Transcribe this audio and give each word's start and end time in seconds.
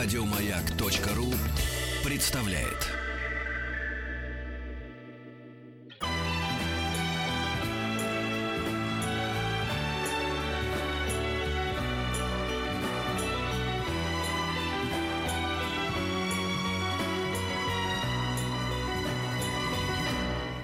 Радиомаяк.ру 0.00 1.34
представляет. 2.04 2.86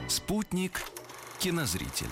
Спутник 0.06 0.80
кинозрителя. 1.40 2.10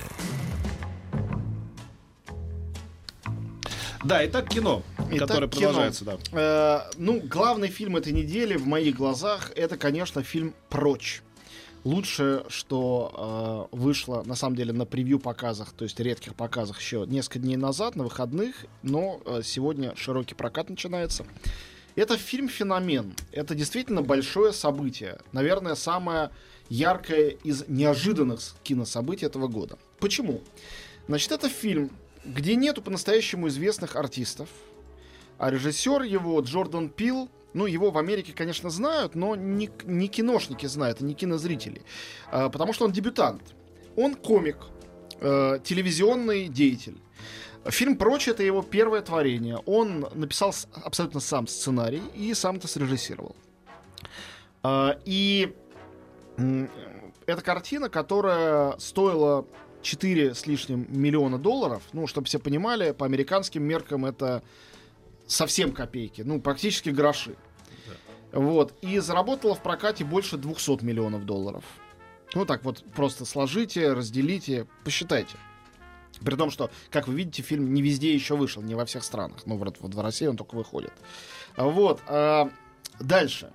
Да, 4.02 4.26
итак, 4.26 4.48
кино, 4.48 4.82
Итак, 5.16 5.36
кино. 5.36 5.48
продолжается, 5.48 6.04
да. 6.04 6.18
Э, 6.32 6.90
ну, 6.96 7.20
главный 7.20 7.68
фильм 7.68 7.96
этой 7.96 8.12
недели 8.12 8.56
в 8.56 8.66
моих 8.66 8.96
глазах 8.96 9.52
это, 9.56 9.76
конечно, 9.76 10.22
фильм 10.22 10.54
«Прочь». 10.68 11.22
Лучшее, 11.84 12.44
что 12.48 13.68
э, 13.72 13.76
вышло, 13.76 14.22
на 14.24 14.36
самом 14.36 14.54
деле, 14.54 14.72
на 14.72 14.86
превью-показах, 14.86 15.72
то 15.72 15.82
есть 15.84 15.98
редких 15.98 16.36
показах 16.36 16.80
еще 16.80 17.04
несколько 17.08 17.40
дней 17.40 17.56
назад, 17.56 17.96
на 17.96 18.04
выходных, 18.04 18.54
но 18.82 19.20
э, 19.24 19.40
сегодня 19.42 19.94
широкий 19.96 20.34
прокат 20.36 20.70
начинается. 20.70 21.26
Это 21.96 22.16
фильм-феномен. 22.16 23.14
Это 23.32 23.54
действительно 23.54 24.02
большое 24.02 24.52
событие. 24.52 25.18
Наверное, 25.32 25.74
самое 25.74 26.30
яркое 26.68 27.30
из 27.30 27.64
неожиданных 27.68 28.40
кинособытий 28.62 29.26
этого 29.26 29.48
года. 29.48 29.76
Почему? 29.98 30.40
Значит, 31.08 31.32
это 31.32 31.48
фильм, 31.48 31.90
где 32.24 32.54
нету 32.54 32.80
по-настоящему 32.80 33.48
известных 33.48 33.96
артистов, 33.96 34.48
а 35.38 35.50
режиссер 35.50 36.02
его 36.02 36.40
Джордан 36.40 36.88
Пил, 36.88 37.28
ну, 37.54 37.66
его 37.66 37.90
в 37.90 37.98
Америке, 37.98 38.32
конечно, 38.34 38.70
знают, 38.70 39.14
но 39.14 39.36
не, 39.36 39.70
не 39.84 40.08
киношники 40.08 40.66
знают, 40.66 41.00
и 41.00 41.04
не 41.04 41.14
кинозрители. 41.14 41.82
А, 42.30 42.48
потому 42.48 42.72
что 42.72 42.84
он 42.86 42.92
дебютант. 42.92 43.42
Он 43.96 44.14
комик, 44.14 44.56
э, 45.20 45.58
телевизионный 45.62 46.48
деятель. 46.48 46.98
Фильм 47.66 47.96
«Прочь»— 47.96 48.26
это 48.28 48.42
его 48.42 48.62
первое 48.62 49.02
творение. 49.02 49.58
Он 49.66 50.08
написал 50.14 50.54
абсолютно 50.84 51.20
сам 51.20 51.46
сценарий 51.46 52.02
и 52.14 52.34
сам 52.34 52.56
это 52.56 52.66
срежиссировал. 52.66 53.36
А, 54.62 54.98
и 55.04 55.54
м, 56.38 56.68
это 57.26 57.42
картина, 57.42 57.88
которая 57.88 58.76
стоила 58.78 59.46
4 59.82 60.34
с 60.34 60.46
лишним 60.46 60.86
миллиона 60.88 61.38
долларов. 61.38 61.82
Ну, 61.92 62.06
чтобы 62.06 62.26
все 62.26 62.38
понимали, 62.38 62.92
по 62.92 63.06
американским 63.06 63.62
меркам 63.62 64.06
это 64.06 64.42
совсем 65.32 65.72
копейки, 65.72 66.22
ну, 66.22 66.40
практически 66.40 66.90
гроши. 66.90 67.36
Вот. 68.32 68.74
И 68.82 68.98
заработала 68.98 69.54
в 69.54 69.62
прокате 69.62 70.04
больше 70.04 70.36
200 70.36 70.82
миллионов 70.84 71.26
долларов. 71.26 71.64
Ну, 72.34 72.46
так 72.46 72.64
вот, 72.64 72.82
просто 72.94 73.24
сложите, 73.24 73.92
разделите, 73.92 74.66
посчитайте. 74.84 75.36
При 76.20 76.36
том, 76.36 76.50
что, 76.50 76.70
как 76.90 77.08
вы 77.08 77.14
видите, 77.14 77.42
фильм 77.42 77.74
не 77.74 77.82
везде 77.82 78.14
еще 78.14 78.36
вышел, 78.36 78.62
не 78.62 78.74
во 78.74 78.84
всех 78.84 79.04
странах. 79.04 79.42
Ну, 79.44 79.56
вот, 79.56 79.78
вот 79.80 79.94
в 79.94 80.00
России 80.00 80.26
он 80.26 80.36
только 80.36 80.54
выходит. 80.54 80.92
Вот. 81.56 82.00
а, 82.06 82.50
дальше. 83.00 83.52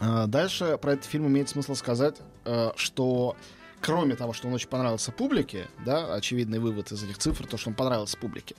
А, 0.00 0.26
Дальше 0.26 0.78
про 0.80 0.94
этот 0.94 1.06
фильм 1.06 1.28
имеет 1.28 1.48
смысл 1.48 1.74
сказать, 1.74 2.16
э, 2.44 2.72
что 2.76 3.36
кроме 3.80 4.16
того, 4.16 4.32
что 4.32 4.48
он 4.48 4.54
очень 4.54 4.68
понравился 4.68 5.12
публике, 5.12 5.68
да, 5.84 6.14
очевидный 6.14 6.58
вывод 6.58 6.92
из 6.92 7.02
этих 7.02 7.18
цифр, 7.18 7.46
то, 7.46 7.56
что 7.56 7.70
он 7.70 7.74
понравился 7.74 8.16
публике, 8.18 8.54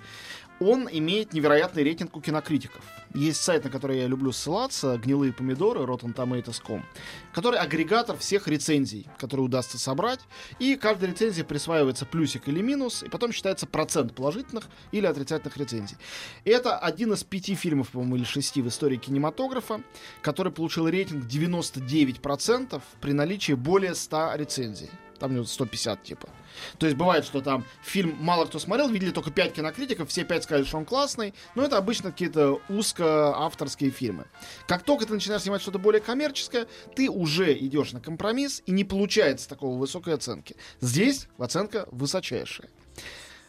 он 0.59 0.87
имеет 0.91 1.33
невероятный 1.33 1.83
рейтинг 1.83 2.15
у 2.15 2.21
кинокритиков. 2.21 2.83
Есть 3.13 3.41
сайт, 3.41 3.63
на 3.63 3.69
который 3.69 3.99
я 3.99 4.07
люблю 4.07 4.31
ссылаться, 4.31 4.97
«Гнилые 4.97 5.33
помидоры», 5.33 5.81
rottentomatoes.com, 5.81 6.85
который 7.33 7.59
агрегатор 7.59 8.15
всех 8.17 8.47
рецензий, 8.47 9.07
которые 9.17 9.45
удастся 9.45 9.79
собрать, 9.79 10.19
и 10.59 10.75
каждой 10.75 11.09
рецензии 11.09 11.41
присваивается 11.41 12.05
плюсик 12.05 12.47
или 12.47 12.61
минус, 12.61 13.01
и 13.01 13.09
потом 13.09 13.31
считается 13.31 13.65
процент 13.65 14.13
положительных 14.13 14.65
или 14.91 15.07
отрицательных 15.07 15.57
рецензий. 15.57 15.97
И 16.45 16.51
это 16.51 16.77
один 16.77 17.13
из 17.13 17.23
пяти 17.23 17.55
фильмов, 17.55 17.89
по-моему, 17.89 18.17
или 18.17 18.23
шести 18.25 18.61
в 18.61 18.67
истории 18.67 18.97
кинематографа, 18.97 19.81
который 20.21 20.51
получил 20.51 20.87
рейтинг 20.87 21.25
99% 21.25 22.81
при 23.01 23.13
наличии 23.13 23.53
более 23.53 23.95
100 23.95 24.35
рецензий. 24.35 24.89
Там 25.19 25.31
у 25.31 25.33
него 25.35 25.45
150 25.45 26.03
типа. 26.03 26.29
То 26.77 26.85
есть 26.85 26.97
бывает, 26.97 27.25
что 27.25 27.41
там 27.41 27.65
фильм 27.83 28.15
мало 28.19 28.45
кто 28.45 28.59
смотрел, 28.59 28.89
видели 28.89 29.11
только 29.11 29.31
5 29.31 29.53
кинокритиков, 29.53 30.09
все 30.09 30.23
5 30.23 30.43
сказали, 30.43 30.65
что 30.65 30.77
он 30.77 30.85
классный, 30.85 31.33
но 31.55 31.63
это 31.63 31.77
обычно 31.77 32.11
какие-то 32.11 32.59
узко-авторские 32.69 33.91
фильмы. 33.91 34.25
Как 34.67 34.83
только 34.83 35.05
ты 35.05 35.13
начинаешь 35.13 35.41
снимать 35.43 35.61
что-то 35.61 35.79
более 35.79 36.01
коммерческое, 36.01 36.67
ты 36.95 37.09
уже 37.09 37.53
идешь 37.57 37.91
на 37.91 37.99
компромисс 38.01 38.63
и 38.65 38.71
не 38.71 38.83
получается 38.83 39.47
такого 39.49 39.77
высокой 39.77 40.13
оценки. 40.15 40.55
Здесь 40.81 41.27
оценка 41.37 41.87
высочайшая. 41.91 42.69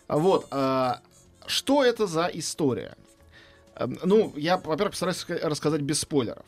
Вот. 0.09 0.47
а, 0.51 1.01
что 1.47 1.85
это 1.85 2.07
за 2.07 2.27
история? 2.33 2.97
Эм, 3.77 3.99
Ну, 4.05 4.33
я, 4.37 4.57
во-первых, 4.57 4.91
постараюсь 4.93 5.19
ска- 5.25 5.47
рассказать 5.47 5.81
без 5.81 6.01
спойлеров. 6.01 6.45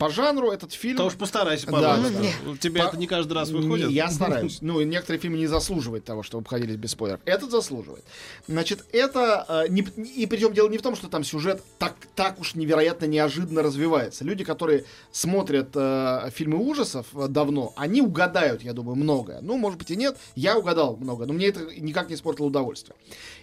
По 0.00 0.08
жанру 0.08 0.50
этот 0.50 0.72
фильм... 0.72 0.96
То 0.96 1.04
уж 1.04 1.14
постарайся, 1.14 1.66
пожалуйста. 1.66 2.10
да, 2.10 2.50
У 2.50 2.56
тебя 2.56 2.84
По- 2.84 2.88
это 2.88 2.96
не 2.96 3.06
каждый 3.06 3.34
раз 3.34 3.50
выходит. 3.50 3.88
Не, 3.88 3.94
Я 3.94 4.08
стараюсь. 4.08 4.58
Ну, 4.62 4.80
и 4.80 4.86
некоторые 4.86 5.20
фильмы 5.20 5.36
не 5.36 5.46
заслуживают 5.46 6.06
того, 6.06 6.22
чтобы 6.22 6.40
обходились 6.40 6.76
без 6.76 6.92
спойлеров. 6.92 7.20
Этот 7.26 7.50
заслуживает. 7.50 8.02
Значит, 8.48 8.86
это... 8.92 9.44
э, 9.46 9.68
не- 9.68 9.82
и 9.82 10.24
причем 10.24 10.54
дело 10.54 10.70
не 10.70 10.78
в 10.78 10.82
том, 10.82 10.96
что 10.96 11.08
там 11.08 11.22
сюжет 11.22 11.62
так, 11.78 11.96
так 12.14 12.40
уж 12.40 12.54
невероятно 12.54 13.04
неожиданно 13.04 13.62
развивается. 13.62 14.24
Люди, 14.24 14.42
которые 14.42 14.86
смотрят 15.12 15.68
э, 15.74 16.30
фильмы 16.34 16.56
ужасов 16.56 17.06
э, 17.14 17.28
давно, 17.28 17.74
они 17.76 18.00
угадают, 18.00 18.62
я 18.62 18.72
думаю, 18.72 18.96
многое. 18.96 19.42
Ну, 19.42 19.58
может 19.58 19.78
быть 19.78 19.90
и 19.90 19.96
нет. 19.96 20.16
Я 20.34 20.56
угадал 20.58 20.96
много, 20.96 21.26
но 21.26 21.34
мне 21.34 21.48
это 21.48 21.60
никак 21.78 22.08
не 22.08 22.14
испортило 22.14 22.46
удовольствие. 22.46 22.96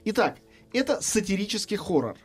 Итак, 0.05 0.37
это 0.73 1.01
сатирический 1.01 1.77
хоррор. 1.77 2.17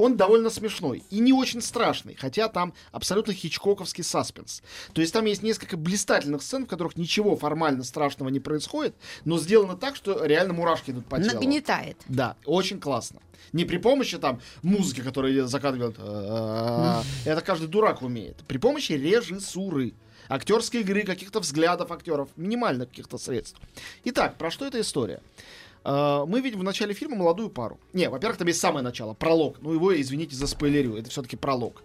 Он 0.00 0.16
довольно 0.16 0.48
смешной 0.48 1.02
и 1.10 1.18
не 1.18 1.34
очень 1.34 1.60
страшный, 1.60 2.14
хотя 2.14 2.48
там 2.48 2.72
абсолютно 2.90 3.34
хичкоковский 3.34 4.02
саспенс. 4.02 4.62
То 4.94 5.02
есть 5.02 5.12
там 5.12 5.26
есть 5.26 5.42
несколько 5.42 5.76
блистательных 5.76 6.40
сцен, 6.40 6.64
в 6.64 6.68
которых 6.68 6.96
ничего 6.96 7.36
формально 7.36 7.84
страшного 7.84 8.30
не 8.30 8.40
происходит, 8.40 8.94
но 9.26 9.36
сделано 9.36 9.76
так, 9.76 9.96
что 9.96 10.24
реально 10.24 10.54
мурашки 10.54 10.92
идут 10.92 11.04
по 11.04 11.18
телу. 11.20 11.34
Нагнетает. 11.34 11.98
Да, 12.08 12.36
очень 12.46 12.80
классно. 12.80 13.20
Не 13.52 13.66
при 13.66 13.76
помощи 13.76 14.16
там 14.16 14.40
музыки, 14.62 15.02
которая 15.02 15.44
закатывает. 15.44 15.96
«А-а-а». 15.98 17.04
Это 17.26 17.42
каждый 17.42 17.68
дурак 17.68 18.00
умеет. 18.00 18.38
При 18.48 18.56
помощи 18.56 18.92
режиссуры, 18.92 19.92
актерской 20.30 20.80
игры, 20.80 21.02
каких-то 21.02 21.40
взглядов 21.40 21.92
актеров, 21.92 22.30
минимальных 22.36 22.88
каких-то 22.88 23.18
средств. 23.18 23.60
Итак, 24.04 24.38
про 24.38 24.50
что 24.50 24.64
эта 24.64 24.80
история? 24.80 25.20
А, 25.84 26.24
Мы 26.26 26.40
видим 26.40 26.60
в 26.60 26.64
начале 26.64 26.94
фильма 26.94 27.16
молодую 27.16 27.50
пару. 27.50 27.78
Не, 27.92 28.08
во-первых, 28.08 28.38
там 28.38 28.48
есть 28.48 28.60
самое 28.60 28.82
начало, 28.82 29.14
пролог. 29.14 29.58
Ну, 29.60 29.72
его, 29.72 29.98
извините 29.98 30.36
за 30.36 30.46
спойлерю, 30.46 30.96
это 30.96 31.10
все-таки 31.10 31.36
пролог. 31.36 31.82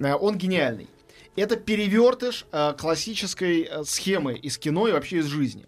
А, 0.00 0.16
Он 0.16 0.36
гениальный. 0.38 0.88
Это 1.36 1.56
перевертыш 1.56 2.46
а, 2.52 2.72
классической 2.74 3.68
схемы 3.84 4.34
из 4.34 4.56
кино 4.58 4.86
и 4.88 4.92
вообще 4.92 5.18
из 5.18 5.26
жизни. 5.26 5.66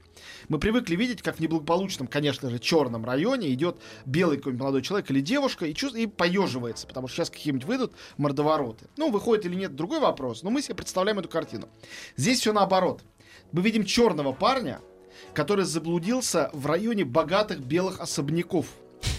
Мы 0.48 0.59
привыкли 0.59 0.94
видеть, 0.97 1.22
как 1.22 1.36
в 1.36 1.41
неблагополучном, 1.41 2.06
конечно 2.06 2.50
же, 2.50 2.59
черном 2.59 3.04
районе 3.04 3.53
идет 3.53 3.78
белый 4.04 4.36
какой-нибудь 4.38 4.60
молодой 4.60 4.82
человек 4.82 5.10
или 5.10 5.20
девушка 5.20 5.66
и, 5.66 5.75
чувств- 5.75 5.98
и 5.98 6.06
поеживается, 6.06 6.86
потому 6.86 7.09
что 7.09 7.16
сейчас 7.16 7.31
какие-нибудь 7.31 7.66
выйдут 7.66 7.92
мордовороты. 8.16 8.86
Ну, 8.97 9.10
выходит 9.10 9.44
или 9.47 9.54
нет, 9.56 9.75
другой 9.75 9.98
вопрос, 10.00 10.42
но 10.42 10.50
мы 10.50 10.62
себе 10.62 10.75
представляем 10.76 11.19
эту 11.19 11.28
картину. 11.28 11.69
Здесь 12.16 12.41
все 12.41 12.53
наоборот. 12.53 13.03
Мы 13.53 13.62
видим 13.62 13.84
черного 13.84 14.32
парня, 14.32 14.81
который 15.34 15.65
заблудился 15.65 16.50
в 16.53 16.66
районе 16.66 17.04
богатых 17.04 17.60
белых 17.60 18.00
особняков. 18.00 18.66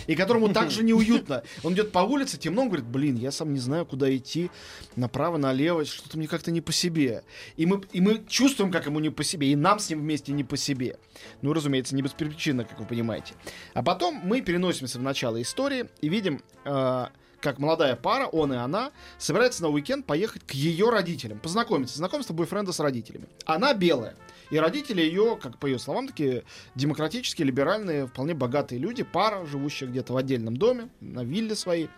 И 0.07 0.15
которому 0.15 0.49
также 0.49 0.83
неуютно. 0.83 1.43
Он 1.63 1.73
идет 1.73 1.91
по 1.91 1.99
улице, 1.99 2.37
темно, 2.37 2.63
он 2.63 2.67
говорит, 2.69 2.87
блин, 2.87 3.15
я 3.15 3.31
сам 3.31 3.53
не 3.53 3.59
знаю, 3.59 3.85
куда 3.85 4.15
идти, 4.15 4.49
направо, 4.95 5.37
налево, 5.37 5.85
что-то 5.85 6.17
мне 6.17 6.27
как-то 6.27 6.51
не 6.51 6.61
по 6.61 6.71
себе. 6.71 7.23
И 7.57 7.65
мы, 7.65 7.81
и 7.91 8.01
мы 8.01 8.23
чувствуем, 8.27 8.71
как 8.71 8.85
ему 8.85 8.99
не 8.99 9.09
по 9.09 9.23
себе, 9.23 9.51
и 9.51 9.55
нам 9.55 9.79
с 9.79 9.89
ним 9.89 9.99
вместе 9.99 10.31
не 10.31 10.43
по 10.43 10.57
себе. 10.57 10.97
Ну, 11.41 11.53
разумеется, 11.53 11.95
не 11.95 12.01
беспричинно, 12.01 12.63
как 12.63 12.79
вы 12.79 12.85
понимаете. 12.85 13.33
А 13.73 13.83
потом 13.83 14.15
мы 14.15 14.41
переносимся 14.41 14.97
в 14.99 15.03
начало 15.03 15.41
истории 15.41 15.89
и 16.01 16.09
видим, 16.09 16.41
э, 16.65 17.05
как 17.41 17.59
молодая 17.59 17.95
пара, 17.95 18.27
он 18.27 18.53
и 18.53 18.57
она, 18.57 18.91
собираются 19.17 19.61
на 19.61 19.69
уикенд 19.69 20.05
поехать 20.05 20.43
к 20.45 20.51
ее 20.51 20.89
родителям, 20.89 21.39
познакомиться. 21.39 21.97
Знакомство 21.97 22.33
бойфренда 22.33 22.71
с 22.71 22.79
родителями. 22.79 23.27
Она 23.45 23.73
белая. 23.73 24.15
И 24.49 24.57
родители 24.57 25.01
ее, 25.01 25.37
как 25.41 25.57
по 25.57 25.65
ее 25.65 25.79
словам, 25.79 26.07
такие 26.07 26.43
демократические, 26.75 27.47
либеральные, 27.47 28.07
вполне 28.07 28.33
богатые 28.33 28.79
люди, 28.79 29.03
пара, 29.03 29.45
живущая 29.45 29.89
где-то 29.89 30.13
в 30.13 30.17
отдельном 30.17 30.57
доме, 30.57 30.89
на 31.01 31.23
вилле 31.23 31.55
своей. 31.55 31.89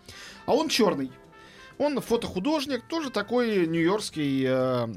А 0.46 0.54
он 0.54 0.68
черный. 0.68 1.10
Он 1.78 2.00
фотохудожник, 2.00 2.82
тоже 2.88 3.10
такой 3.10 3.66
нью-йоркский 3.66 4.44
э, 4.46 4.88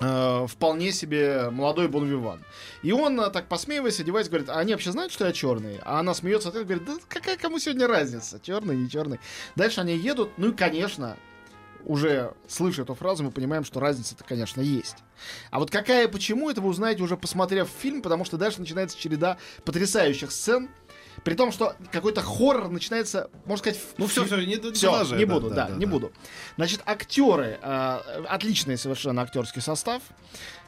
э, 0.00 0.46
вполне 0.48 0.90
себе 0.90 1.50
молодой 1.50 1.86
Бонвиван. 1.86 2.44
И 2.82 2.90
он, 2.90 3.20
э, 3.20 3.30
так 3.30 3.48
посмеиваясь, 3.48 4.00
одеваясь, 4.00 4.28
говорит, 4.28 4.48
а 4.48 4.58
они 4.58 4.72
вообще 4.72 4.90
знают, 4.90 5.12
что 5.12 5.24
я 5.24 5.32
черный? 5.32 5.78
А 5.84 6.00
она 6.00 6.14
смеется, 6.14 6.48
ответ, 6.48 6.66
говорит, 6.66 6.84
да 6.84 6.94
какая 7.08 7.36
кому 7.36 7.60
сегодня 7.60 7.86
разница, 7.86 8.40
черный, 8.42 8.76
не 8.76 8.90
черный. 8.90 9.20
Дальше 9.54 9.80
они 9.80 9.96
едут, 9.96 10.30
ну 10.36 10.50
и, 10.50 10.52
конечно, 10.52 11.16
уже 11.86 12.34
слыша 12.48 12.82
эту 12.82 12.94
фразу, 12.94 13.22
мы 13.22 13.30
понимаем, 13.30 13.64
что 13.64 13.80
разница-то, 13.80 14.24
конечно, 14.24 14.60
есть. 14.60 14.96
А 15.50 15.60
вот 15.60 15.70
какая 15.70 16.06
и 16.06 16.10
почему, 16.10 16.50
это 16.50 16.60
вы 16.60 16.68
узнаете 16.68 17.02
уже 17.02 17.16
посмотрев 17.16 17.68
фильм, 17.80 18.02
потому 18.02 18.24
что 18.24 18.36
дальше 18.36 18.60
начинается 18.60 18.98
череда 18.98 19.38
потрясающих 19.64 20.32
сцен, 20.32 20.68
при 21.26 21.34
том, 21.34 21.50
что 21.50 21.74
какой-то 21.90 22.22
хоррор 22.22 22.68
начинается, 22.68 23.30
можно 23.46 23.56
сказать, 23.56 23.80
Ну 23.98 24.06
все, 24.06 24.24
все, 24.26 24.36
не, 24.36 24.58
все, 24.72 24.90
продолжай, 24.92 25.18
не 25.18 25.24
буду, 25.24 25.48
да, 25.48 25.56
да, 25.56 25.66
да, 25.66 25.74
не 25.74 25.84
да. 25.84 25.90
буду. 25.90 26.12
Значит, 26.54 26.82
актеры, 26.86 27.58
э, 27.60 28.24
отличный 28.28 28.78
совершенно 28.78 29.22
актерский 29.22 29.60
состав. 29.60 30.02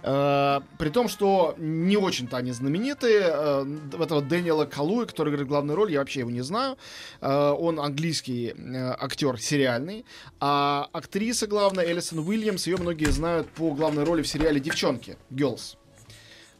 Э, 0.02 0.58
при 0.76 0.88
том, 0.88 1.08
что 1.08 1.54
не 1.58 1.96
очень-то 1.96 2.38
они 2.38 2.50
знаменитые. 2.50 3.20
Э, 3.22 3.66
этого 3.92 4.20
Дэниела 4.20 4.64
Калуи, 4.64 5.06
который 5.06 5.32
играет 5.32 5.46
главную 5.46 5.76
роль, 5.76 5.92
я 5.92 6.00
вообще 6.00 6.20
его 6.20 6.32
не 6.32 6.42
знаю. 6.42 6.76
Э, 7.20 7.50
он 7.50 7.78
английский 7.78 8.48
э, 8.48 8.96
актер 8.98 9.40
сериальный. 9.40 10.04
А 10.40 10.88
актриса 10.92 11.46
главная, 11.46 11.84
Элисон 11.84 12.18
Уильямс, 12.18 12.66
ее 12.66 12.78
многие 12.78 13.12
знают 13.12 13.48
по 13.50 13.70
главной 13.74 14.02
роли 14.02 14.22
в 14.22 14.26
сериале 14.26 14.58
«Девчонки», 14.58 15.18
«Girls». 15.30 15.76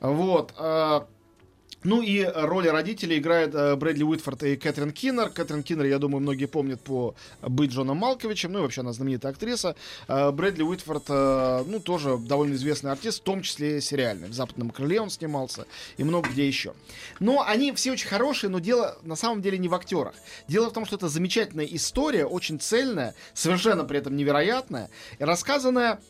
Вот. 0.01 0.55
э, 0.57 1.01
ну 1.85 2.03
и 2.03 2.25
роли 2.25 2.69
родителей 2.69 3.19
играет 3.19 3.55
э, 3.55 3.77
Брэдли 3.77 4.03
Уитфорд 4.03 4.43
и 4.43 4.57
Кэтрин 4.57 4.91
Киннер. 4.91 5.31
Кэтрин 5.31 5.63
Киннер, 5.63 5.87
я 5.87 5.99
думаю, 5.99 6.21
многие 6.21 6.47
помнят 6.47 6.81
по 6.81 7.15
«Быть 7.41 7.71
Джоном 7.71 7.99
Малковичем». 7.99 8.53
Ну 8.53 8.59
и 8.59 8.63
вообще 8.63 8.81
она 8.81 8.93
знаменитая 8.93 9.33
актриса. 9.33 9.77
Э, 10.09 10.33
Брэдли 10.33 10.63
Уитфорд, 10.63 11.05
э, 11.09 11.65
ну, 11.67 11.79
тоже 11.79 12.19
довольно 12.19 12.55
известный 12.55 12.91
артист, 12.91 13.21
в 13.21 13.23
том 13.23 13.43
числе 13.43 13.81
сериальный. 13.81 14.29
В 14.29 14.33
«Западном 14.33 14.71
крыле» 14.71 15.01
он 15.01 15.11
снимался 15.11 15.67
и 15.97 16.05
много 16.05 16.29
где 16.31 16.47
еще. 16.47 16.75
Но 17.21 17.45
они 17.47 17.73
все 17.73 17.93
очень 17.93 18.09
хорошие, 18.09 18.51
но 18.51 18.59
дело 18.59 18.99
на 19.03 19.15
самом 19.15 19.41
деле 19.41 19.57
не 19.59 19.69
в 19.69 19.75
актерах. 19.75 20.15
Дело 20.49 20.71
в 20.71 20.73
том, 20.73 20.85
что 20.85 20.97
это 20.97 21.09
замечательная 21.09 21.67
история, 21.67 22.27
очень 22.27 22.59
цельная, 22.59 23.15
совершенно 23.35 23.85
при 23.85 23.99
этом 23.99 24.17
невероятная, 24.17 24.91
и 25.19 25.25
рассказанная 25.25 26.01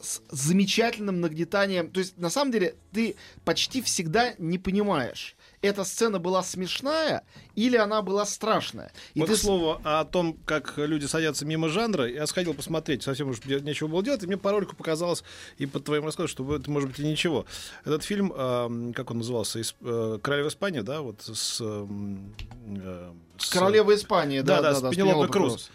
с 0.00 0.22
замечательным 0.30 1.20
нагнетанием. 1.20 1.90
То 1.90 2.00
есть, 2.00 2.16
на 2.18 2.30
самом 2.30 2.52
деле, 2.52 2.74
ты 2.92 3.16
почти 3.44 3.82
всегда 3.82 4.34
не 4.38 4.58
понимаешь, 4.58 5.36
эта 5.60 5.84
сцена 5.84 6.18
была 6.18 6.42
смешная 6.42 7.22
или 7.54 7.76
она 7.76 8.02
была 8.02 8.24
страшная. 8.26 8.90
И 9.14 9.20
вот 9.20 9.26
ты 9.26 9.34
к 9.34 9.36
с- 9.36 9.42
слову 9.42 9.80
о 9.84 10.04
том, 10.04 10.36
как 10.44 10.74
люди 10.78 11.06
садятся 11.06 11.44
мимо 11.46 11.68
жанра, 11.68 12.08
я 12.08 12.26
сходил 12.26 12.54
посмотреть, 12.54 13.02
совсем 13.02 13.28
уж 13.28 13.44
нечего 13.44 13.88
было 13.88 14.02
делать, 14.02 14.22
и 14.22 14.26
мне 14.26 14.36
по 14.36 14.50
ролику 14.50 14.74
показалось, 14.74 15.22
и 15.58 15.66
по 15.66 15.78
твоим 15.80 16.04
рассказам, 16.06 16.28
что 16.28 16.56
это 16.56 16.70
может 16.70 16.88
быть 16.88 16.98
и 16.98 17.04
ничего. 17.04 17.44
Этот 17.84 18.02
фильм, 18.04 18.32
эм, 18.32 18.92
как 18.94 19.10
он 19.10 19.18
назывался, 19.18 19.60
Ис- 19.60 19.74
э, 19.82 20.18
«Королева 20.22 20.48
Испании», 20.48 20.80
да, 20.80 21.00
вот 21.02 21.20
с... 21.22 21.60
эм, 21.60 22.34
э, 22.66 23.12
с- 23.38 23.50
Королева 23.50 23.94
Испании, 23.94 24.40
да, 24.40 24.56
Да, 24.56 24.62
да, 24.62 24.70
да, 24.70 24.74
с 24.78 24.80
да, 24.82 24.90
Пенелопой 24.90 25.28
Пенелопой 25.28 25.48
Круз. 25.50 25.70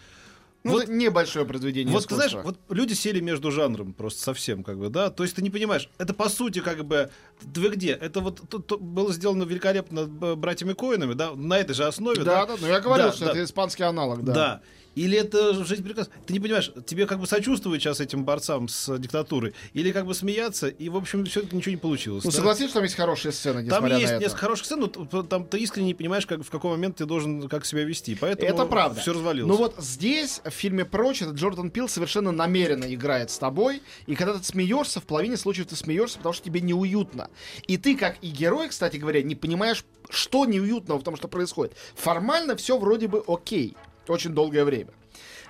Ну, 0.63 0.73
Вот- 0.73 0.87
небольшое 0.89 1.45
произведение. 1.45 1.93
Вот 1.93 2.07
ты 2.07 2.15
знаешь, 2.15 2.31
искусства. 2.31 2.55
вот 2.67 2.75
люди 2.77 2.93
сели 2.93 3.19
между 3.21 3.51
жанром 3.51 3.93
просто 3.93 4.21
совсем, 4.21 4.63
как 4.63 4.77
бы, 4.77 4.89
да. 4.89 5.09
То 5.09 5.23
есть 5.23 5.35
ты 5.35 5.41
не 5.41 5.49
понимаешь, 5.49 5.89
это 5.97 6.13
по 6.13 6.27
сути 6.29 6.59
как 6.59 6.83
бы 6.83 7.09
вы 7.41 7.69
где? 7.69 7.91
Это 7.91 8.19
вот 8.19 8.41
тут- 8.49 8.67
тут 8.67 8.81
было 8.81 9.13
сделано 9.13 9.43
великолепно 9.43 10.05
б- 10.05 10.35
братьями 10.35 10.73
Коинами, 10.73 11.13
да, 11.13 11.33
на 11.35 11.57
этой 11.59 11.73
же 11.73 11.85
основе, 11.85 12.23
Да, 12.23 12.45
да. 12.45 12.45
да, 12.47 12.55
ну 12.59 12.67
я 12.67 12.81
говорил, 12.81 13.07
Да, 13.07 13.13
что 13.13 13.25
да. 13.25 13.31
это 13.31 13.43
испанский 13.43 13.83
аналог, 13.83 14.23
да. 14.25 14.33
Да. 14.33 14.61
Или 14.97 15.15
это 15.19 15.63
жизнь 15.63 15.83
прекрасна. 15.83 16.11
Ты 16.25 16.33
не 16.33 16.39
понимаешь, 16.39 16.71
тебе 16.87 17.05
как 17.05 17.19
бы 17.19 17.27
сочувствовать 17.27 17.83
сейчас 17.83 17.99
этим 17.99 18.25
борцам 18.25 18.67
с 18.67 18.97
диктатурой, 18.97 19.53
или 19.73 19.91
как 19.91 20.07
бы 20.07 20.15
смеяться, 20.15 20.69
и, 20.69 20.89
в 20.89 20.95
общем, 20.95 21.23
все-таки 21.25 21.55
ничего 21.55 21.71
не 21.71 21.77
получилось. 21.77 22.23
Ну, 22.23 22.31
да? 22.31 22.35
согласись, 22.35 22.65
что 22.65 22.75
там 22.75 22.83
есть 22.83 22.95
хорошие 22.95 23.31
сцены, 23.31 23.69
Там 23.69 23.85
есть 23.85 24.11
это. 24.11 24.19
несколько 24.23 24.41
хороших 24.41 24.65
сцен, 24.65 24.91
но 25.11 25.21
там 25.23 25.45
ты 25.45 25.59
искренне 25.59 25.87
не 25.89 25.93
понимаешь, 25.93 26.25
как, 26.25 26.43
в 26.43 26.49
какой 26.49 26.71
момент 26.71 26.95
ты 26.95 27.05
должен 27.05 27.47
как 27.47 27.65
себя 27.67 27.83
вести. 27.83 28.15
Поэтому 28.15 28.49
Это 28.49 28.65
правда. 28.65 28.99
Все 28.99 29.13
развалилось. 29.13 29.47
Ну 29.47 29.55
вот 29.55 29.75
здесь, 29.77 30.41
в 30.43 30.49
фильме 30.49 30.83
«Прочь», 30.83 31.21
этот 31.21 31.35
Джордан 31.35 31.69
Пил 31.69 31.87
совершенно 31.87 32.31
намеренно 32.31 32.91
играет 32.91 33.29
с 33.29 33.37
тобой, 33.37 33.83
и 34.07 34.15
когда 34.15 34.33
ты 34.33 34.43
смеешься, 34.43 34.99
в 34.99 35.03
половине 35.03 35.37
случаев 35.37 35.67
ты 35.67 35.75
смеешься, 35.75 36.17
потому 36.17 36.33
что 36.33 36.43
тебе 36.43 36.59
неуютно. 36.61 37.29
И 37.67 37.77
ты, 37.77 37.95
как 37.95 38.17
и 38.23 38.31
герой, 38.31 38.69
кстати 38.69 38.97
говоря, 38.97 39.21
не 39.21 39.35
понимаешь, 39.35 39.85
что 40.09 40.45
неуютного 40.45 40.99
в 40.99 41.03
том, 41.03 41.15
что 41.17 41.27
происходит. 41.27 41.75
Формально 41.95 42.55
все 42.55 42.79
вроде 42.79 43.07
бы 43.07 43.23
окей. 43.27 43.75
Очень 44.07 44.33
долгое 44.33 44.63
время. 44.63 44.91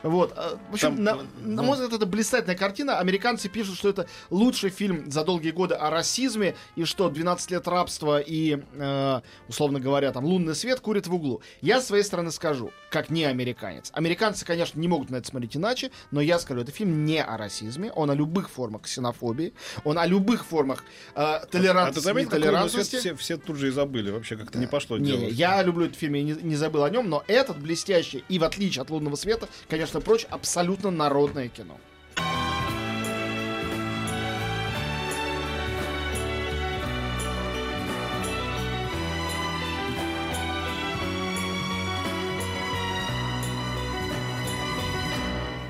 Вот. 0.04 0.34
а, 0.36 0.58
В 0.70 0.74
общем, 0.74 0.96
Там, 0.96 1.04
на, 1.04 1.10
э, 1.12 1.14
на 1.42 1.62
ну- 1.62 1.64
мой 1.64 1.74
взгляд, 1.76 1.94
это 1.94 2.06
блистательная 2.06 2.56
картина. 2.56 3.00
Американцы 3.00 3.50
пишут, 3.50 3.78
что 3.78 3.90
это 3.90 4.08
лучший 4.30 4.70
фильм 4.70 5.10
за 5.12 5.24
долгие 5.24 5.52
годы 5.52 5.76
о 5.76 5.90
расизме, 5.90 6.56
и 6.76 6.86
что 6.86 7.10
12 7.10 7.52
лет 7.52 7.68
рабства 7.68 8.20
и, 8.20 8.60
э, 8.74 9.22
условно 9.48 9.80
говоря, 9.80 10.12
там 10.12 10.26
лунный 10.26 10.56
свет 10.56 10.80
курит 10.80 11.08
в 11.08 11.14
углу. 11.14 11.42
Я 11.62 11.82
с 11.82 11.88
своей 11.88 12.04
стороны 12.04 12.32
скажу, 12.32 12.72
как 12.90 13.10
не 13.10 13.26
американец. 13.26 13.90
Американцы, 13.94 14.46
конечно, 14.46 14.80
не 14.80 14.88
могут 14.88 15.10
на 15.10 15.18
это 15.18 15.28
смотреть 15.28 15.56
иначе, 15.58 15.92
но 16.12 16.22
я 16.22 16.40
скажу, 16.40 16.62
это 16.62 16.72
фильм 16.72 17.06
не 17.06 17.22
о 17.24 17.38
расизме, 17.38 17.92
он 17.94 18.12
о 18.12 18.16
любых 18.16 18.50
формах 18.50 18.84
ксенофобии, 18.84 19.54
он 19.84 19.98
о 19.98 20.06
любых 20.06 20.46
формах 20.46 20.84
э, 21.16 21.22
а 21.22 21.40
ты 21.46 21.58
толерантности, 21.58 22.04
заметил, 22.06 22.30
нетолерантности. 22.38 22.96
все, 22.98 23.16
все 23.16 23.38
тут 23.38 23.58
же 23.58 23.68
и 23.68 23.72
забыли, 23.72 24.12
вообще 24.12 24.38
как-то 24.38 24.60
не 24.60 24.68
пошло 24.68 24.98
Не, 24.98 25.12
дело. 25.12 25.20
не, 25.22 25.30
я 25.32 25.62
люблю 25.64 25.86
этот 25.86 25.98
фильм, 25.98 26.14
я 26.14 26.24
не, 26.24 26.34
не 26.34 26.56
забыл 26.56 26.84
о 26.84 26.90
нем, 26.90 27.10
но 27.10 27.24
этот 27.28 27.58
блестящий 27.60 28.24
и 28.30 28.40
в 28.40 28.44
отличие 28.44 28.82
от 28.82 28.90
лунного 28.90 29.16
света, 29.16 29.48
конечно, 29.70 29.87
прочь, 30.02 30.26
абсолютно 30.30 30.92
народное 30.92 31.48
кино. 31.48 31.78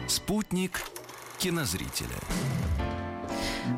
Спутник 0.08 0.82
кинозрителя. 1.38 2.87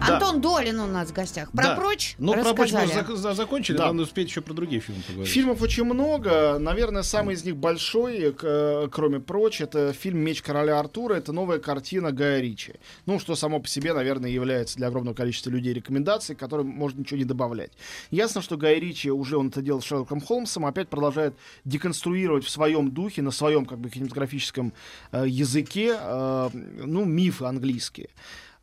Да. 0.07 0.15
Антон 0.15 0.41
Долин 0.41 0.79
у 0.79 0.87
нас 0.87 1.09
в 1.09 1.13
гостях. 1.13 1.51
Про 1.51 1.63
Да. 1.63 1.75
прочь 1.75 2.15
Ну, 2.17 2.33
про 2.33 2.53
прочь 2.53 2.71
мы 2.71 2.79
зак- 2.85 3.15
за- 3.15 3.33
закончили, 3.33 3.77
Да. 3.77 3.87
надо 3.87 4.03
успеть 4.03 4.29
еще 4.29 4.41
про 4.41 4.53
другие 4.53 4.81
фильмы 4.81 5.01
поговорить. 5.07 5.31
Фильмов 5.33 5.61
очень 5.61 5.83
много. 5.83 6.57
Наверное, 6.59 7.03
самый 7.03 7.35
из 7.35 7.43
них 7.43 7.55
большой, 7.57 8.31
к- 8.33 8.87
кроме 8.91 9.19
прочь, 9.19 9.61
это 9.61 9.93
фильм 9.93 10.19
«Меч 10.19 10.41
короля 10.41 10.79
Артура». 10.79 11.15
Это 11.15 11.33
новая 11.33 11.59
картина 11.59 12.11
Гая 12.11 12.39
Ричи. 12.41 12.73
Ну, 13.05 13.19
что 13.19 13.35
само 13.35 13.59
по 13.59 13.67
себе, 13.67 13.93
наверное, 13.93 14.29
является 14.29 14.77
для 14.77 14.87
огромного 14.87 15.15
количества 15.15 15.49
людей 15.49 15.73
рекомендацией, 15.73 16.35
к 16.35 16.39
которым 16.39 16.67
можно 16.67 16.99
ничего 16.99 17.17
не 17.17 17.25
добавлять. 17.25 17.71
Ясно, 18.11 18.41
что 18.41 18.57
Гай 18.57 18.79
Ричи 18.79 19.09
уже 19.11 19.37
он 19.37 19.49
это 19.49 19.61
делал 19.61 19.81
с 19.81 19.85
Шерлоком 19.85 20.21
Холмсом, 20.21 20.65
опять 20.65 20.89
продолжает 20.89 21.35
деконструировать 21.65 22.45
в 22.45 22.49
своем 22.49 22.91
духе, 22.91 23.21
на 23.21 23.31
своем 23.31 23.65
как 23.65 23.79
бы 23.79 23.89
кинематографическом 23.89 24.73
э, 25.11 25.25
языке, 25.27 25.95
э, 25.99 26.49
ну, 26.85 27.05
мифы 27.05 27.45
английские. 27.45 28.09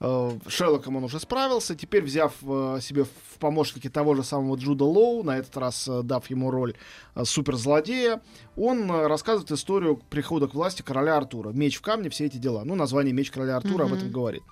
Э, 0.01 0.31
Шерлоком 0.47 0.97
он 0.97 1.05
уже 1.05 1.19
справился. 1.21 1.75
Теперь, 1.75 2.03
взяв 2.03 2.33
э, 2.43 2.79
себе 2.81 3.05
в 3.05 3.39
помощники 3.39 3.89
того 3.89 4.15
же 4.15 4.23
самого 4.23 4.57
Джуда 4.57 4.85
Лоу, 4.85 5.23
на 5.23 5.39
этот 5.39 5.57
раз 5.57 5.89
э, 5.89 6.03
дав 6.03 6.29
ему 6.31 6.51
роль 6.51 6.75
суперзлодея, 7.23 8.21
он 8.57 8.91
рассказывает 8.91 9.51
историю 9.53 10.01
прихода 10.11 10.49
к 10.49 10.55
власти 10.55 10.83
короля 10.83 11.17
Артура. 11.17 11.51
Меч 11.51 11.77
в 11.77 11.83
камне, 11.83 12.11
все 12.11 12.27
эти 12.27 12.37
дела. 12.37 12.63
Ну, 12.65 12.75
название 12.75 13.13
Меч 13.13 13.31
короля 13.31 13.57
Артура 13.57 13.85
об 13.85 13.91
Мгм. 13.91 13.99
этом 13.99 14.13
говорит. 14.13 14.43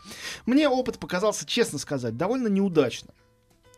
Мне 0.46 0.68
опыт 0.68 0.98
показался, 0.98 1.44
честно 1.46 1.78
сказать, 1.78 2.16
довольно 2.16 2.48
неудачным. 2.48 3.12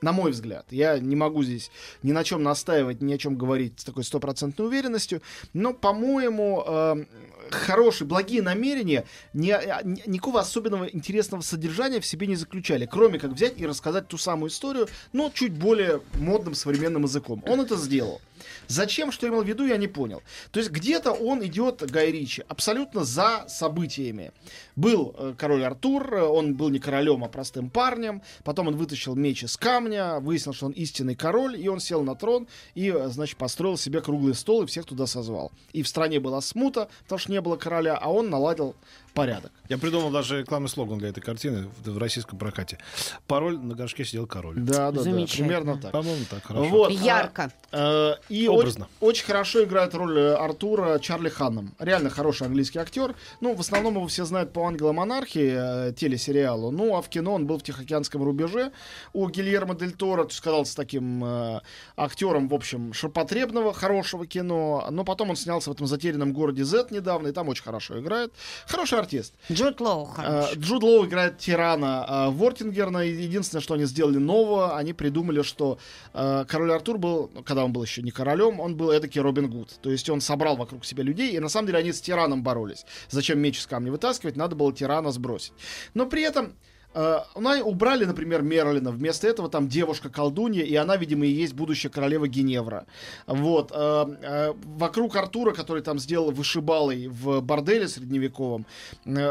На 0.02 0.12
мой 0.12 0.32
взгляд. 0.32 0.66
Я 0.70 0.98
не 0.98 1.16
могу 1.16 1.42
здесь 1.42 1.70
ни 2.02 2.12
на 2.12 2.22
чем 2.22 2.42
настаивать, 2.42 3.00
ни 3.00 3.12
о 3.14 3.18
чем 3.18 3.36
говорить 3.36 3.80
с 3.80 3.84
такой 3.84 4.04
стопроцентной 4.04 4.66
уверенностью. 4.66 5.22
Но, 5.54 5.72
по-моему, 5.72 6.62
э, 6.66 7.04
хорошие, 7.50 8.06
благие 8.06 8.42
намерения 8.42 9.06
ни- 9.32 9.50
а, 9.50 9.80
ни- 9.82 10.02
никакого 10.06 10.40
особенного 10.40 10.84
интересного 10.84 11.40
содержания 11.40 12.00
в 12.00 12.06
себе 12.06 12.26
не 12.26 12.36
заключали. 12.36 12.86
Кроме 12.90 13.18
как 13.18 13.32
взять 13.32 13.58
и 13.58 13.66
рассказать 13.66 14.08
ту 14.08 14.18
самую 14.18 14.50
историю, 14.50 14.88
но 15.12 15.30
чуть 15.32 15.52
более 15.52 16.02
модным 16.14 16.54
современным 16.54 17.04
языком. 17.04 17.42
Он 17.46 17.60
это 17.60 17.76
сделал. 17.76 18.20
Зачем, 18.68 19.12
что 19.12 19.28
имел 19.28 19.42
в 19.42 19.46
виду, 19.46 19.66
я 19.66 19.76
не 19.76 19.88
понял. 19.88 20.22
То 20.50 20.60
есть 20.60 20.70
где-то 20.70 21.12
он 21.12 21.44
идет, 21.44 21.88
Гай 21.90 22.10
Ричи, 22.10 22.44
абсолютно 22.48 23.04
за 23.04 23.44
событиями. 23.48 24.32
Был 24.74 25.14
э, 25.16 25.34
король 25.36 25.64
Артур, 25.64 26.14
э, 26.14 26.22
он 26.22 26.54
был 26.54 26.68
не 26.68 26.78
королем, 26.78 27.24
а 27.24 27.28
простым 27.28 27.70
парнем. 27.70 28.22
Потом 28.44 28.68
он 28.68 28.76
вытащил 28.76 29.14
меч 29.14 29.44
из 29.44 29.56
камня, 29.56 30.20
выяснил, 30.20 30.52
что 30.52 30.66
он 30.66 30.72
истинный 30.72 31.14
король, 31.14 31.60
и 31.60 31.68
он 31.68 31.80
сел 31.80 32.02
на 32.02 32.14
трон 32.14 32.46
и, 32.74 32.90
э, 32.90 33.08
значит, 33.08 33.36
построил 33.36 33.76
себе 33.76 34.00
круглый 34.00 34.34
стол 34.34 34.62
и 34.62 34.66
всех 34.66 34.86
туда 34.86 35.06
созвал. 35.06 35.52
И 35.72 35.82
в 35.82 35.88
стране 35.88 36.20
была 36.20 36.40
смута, 36.40 36.88
потому 37.04 37.18
что 37.18 37.32
не 37.32 37.40
было 37.40 37.56
короля, 37.56 37.96
а 37.96 38.10
он 38.10 38.30
наладил 38.30 38.74
порядок. 39.16 39.50
Я 39.68 39.78
придумал 39.78 40.10
даже 40.10 40.40
рекламный 40.40 40.68
слоган 40.68 40.98
для 40.98 41.08
этой 41.08 41.20
картины 41.20 41.68
в, 41.84 41.98
российском 41.98 42.38
прокате. 42.38 42.78
Пароль 43.26 43.58
на 43.58 43.74
горшке 43.74 44.04
сидел 44.04 44.26
король. 44.26 44.54
Да, 44.56 44.92
да, 44.92 45.02
да, 45.02 45.10
примерно 45.10 45.78
так. 45.78 45.90
По-моему, 45.90 46.24
так 46.30 46.44
хорошо. 46.44 46.68
Вот, 46.68 46.90
а, 46.90 46.92
Ярко. 46.92 47.50
Э, 47.72 48.14
И 48.28 48.46
Образно. 48.46 48.88
Очень, 49.00 49.10
очень 49.10 49.26
хорошо 49.26 49.64
играет 49.64 49.94
роль 49.94 50.18
э, 50.18 50.34
Артура 50.34 50.98
Чарли 50.98 51.30
Ханном. 51.30 51.74
Реально 51.78 52.10
хороший 52.10 52.46
английский 52.46 52.78
актер. 52.78 53.14
Ну, 53.40 53.54
в 53.54 53.60
основном 53.60 53.94
его 53.94 54.06
все 54.06 54.24
знают 54.24 54.52
по 54.52 54.66
«Ангела 54.66 54.92
монархии» 54.92 55.88
э, 55.88 55.92
телесериалу. 55.94 56.70
Ну, 56.70 56.94
а 56.94 57.02
в 57.02 57.08
кино 57.08 57.34
он 57.34 57.46
был 57.46 57.58
в 57.58 57.62
«Тихоокеанском 57.62 58.22
рубеже» 58.22 58.72
у 59.14 59.28
Гильермо 59.28 59.74
Дель 59.74 59.92
Торо. 59.92 60.24
То 60.24 60.30
есть 60.30 60.40
казался 60.40 60.76
таким 60.76 61.24
э, 61.24 61.60
актером, 61.96 62.48
в 62.48 62.54
общем, 62.54 62.92
ширпотребного, 62.92 63.72
хорошего 63.72 64.26
кино. 64.26 64.86
Но 64.90 65.04
потом 65.04 65.30
он 65.30 65.36
снялся 65.36 65.70
в 65.70 65.72
этом 65.72 65.86
затерянном 65.86 66.34
городе 66.34 66.64
Z 66.64 66.88
недавно, 66.90 67.28
и 67.28 67.32
там 67.32 67.48
очень 67.48 67.64
хорошо 67.64 67.98
играет. 67.98 68.32
Хороший 68.66 68.98
артист. 69.06 69.34
Джуд 69.50 69.80
Лоу 69.80 70.06
Э, 70.06 70.14
хороший. 70.14 70.58
Джуд 70.58 70.82
Лоу 70.82 71.06
играет 71.06 71.38
тирана 71.38 72.06
э, 72.08 72.30
Вортингерна. 72.30 72.98
Единственное, 72.98 73.62
что 73.62 73.74
они 73.74 73.84
сделали 73.84 74.18
нового, 74.18 74.76
они 74.76 74.92
придумали, 74.92 75.42
что 75.42 75.78
э, 76.12 76.44
король 76.48 76.72
Артур 76.72 76.98
был, 76.98 77.30
ну, 77.34 77.42
когда 77.42 77.64
он 77.64 77.72
был 77.72 77.82
еще 77.82 78.02
не 78.02 78.10
королем, 78.10 78.60
он 78.60 78.76
был 78.76 78.90
эдакий 78.90 79.20
Робин 79.20 79.50
Гуд. 79.50 79.78
То 79.80 79.90
есть 79.90 80.10
он 80.10 80.20
собрал 80.20 80.56
вокруг 80.56 80.84
себя 80.84 81.02
людей, 81.02 81.32
и 81.36 81.40
на 81.40 81.48
самом 81.48 81.66
деле 81.66 81.78
они 81.78 81.92
с 81.92 82.00
тираном 82.00 82.42
боролись. 82.42 82.84
Зачем 83.08 83.38
меч 83.38 83.58
из 83.58 83.66
камня 83.66 83.90
вытаскивать, 83.90 84.36
надо 84.36 84.56
было 84.56 84.72
тирана 84.72 85.10
сбросить. 85.10 85.52
Но 85.94 86.06
при 86.06 86.22
этом 86.22 86.54
э, 86.96 87.20
ну, 87.36 87.50
они 87.50 87.62
убрали, 87.62 88.04
например, 88.04 88.42
Мерлина. 88.42 88.90
Вместо 88.90 89.28
этого 89.28 89.48
там 89.48 89.68
девушка-колдунья, 89.68 90.64
и 90.64 90.74
она, 90.74 90.96
видимо, 90.96 91.26
и 91.26 91.30
есть 91.30 91.54
будущая 91.54 91.90
королева 91.90 92.26
Геневра. 92.26 92.86
Вот. 93.26 93.70
э, 93.74 94.16
э, 94.22 94.52
вокруг 94.64 95.16
Артура, 95.16 95.52
который 95.52 95.82
там 95.82 95.98
сделал 95.98 96.30
вышибалой 96.30 97.08
в 97.08 97.40
борделе 97.40 97.86
средневековом, 97.88 98.66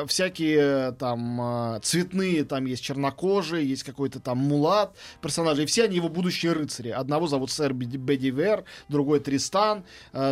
всякие 0.07 0.91
там 0.93 1.79
цветные, 1.81 2.43
там 2.43 2.65
есть 2.65 2.84
чернокожие, 2.84 3.67
есть 3.67 3.84
какой-то 3.84 4.19
там 4.19 4.38
мулат 4.38 4.95
персонажи, 5.22 5.63
и 5.63 5.65
все 5.65 5.86
они 5.86 5.95
его 5.95 6.10
будущие 6.10 6.53
рыцари. 6.53 6.89
Одного 6.89 7.27
зовут 7.27 7.51
сэр 7.51 7.74
Беди- 7.74 7.98
Бедивер, 7.98 8.63
другой 8.89 9.19
Тристан, 9.19 9.84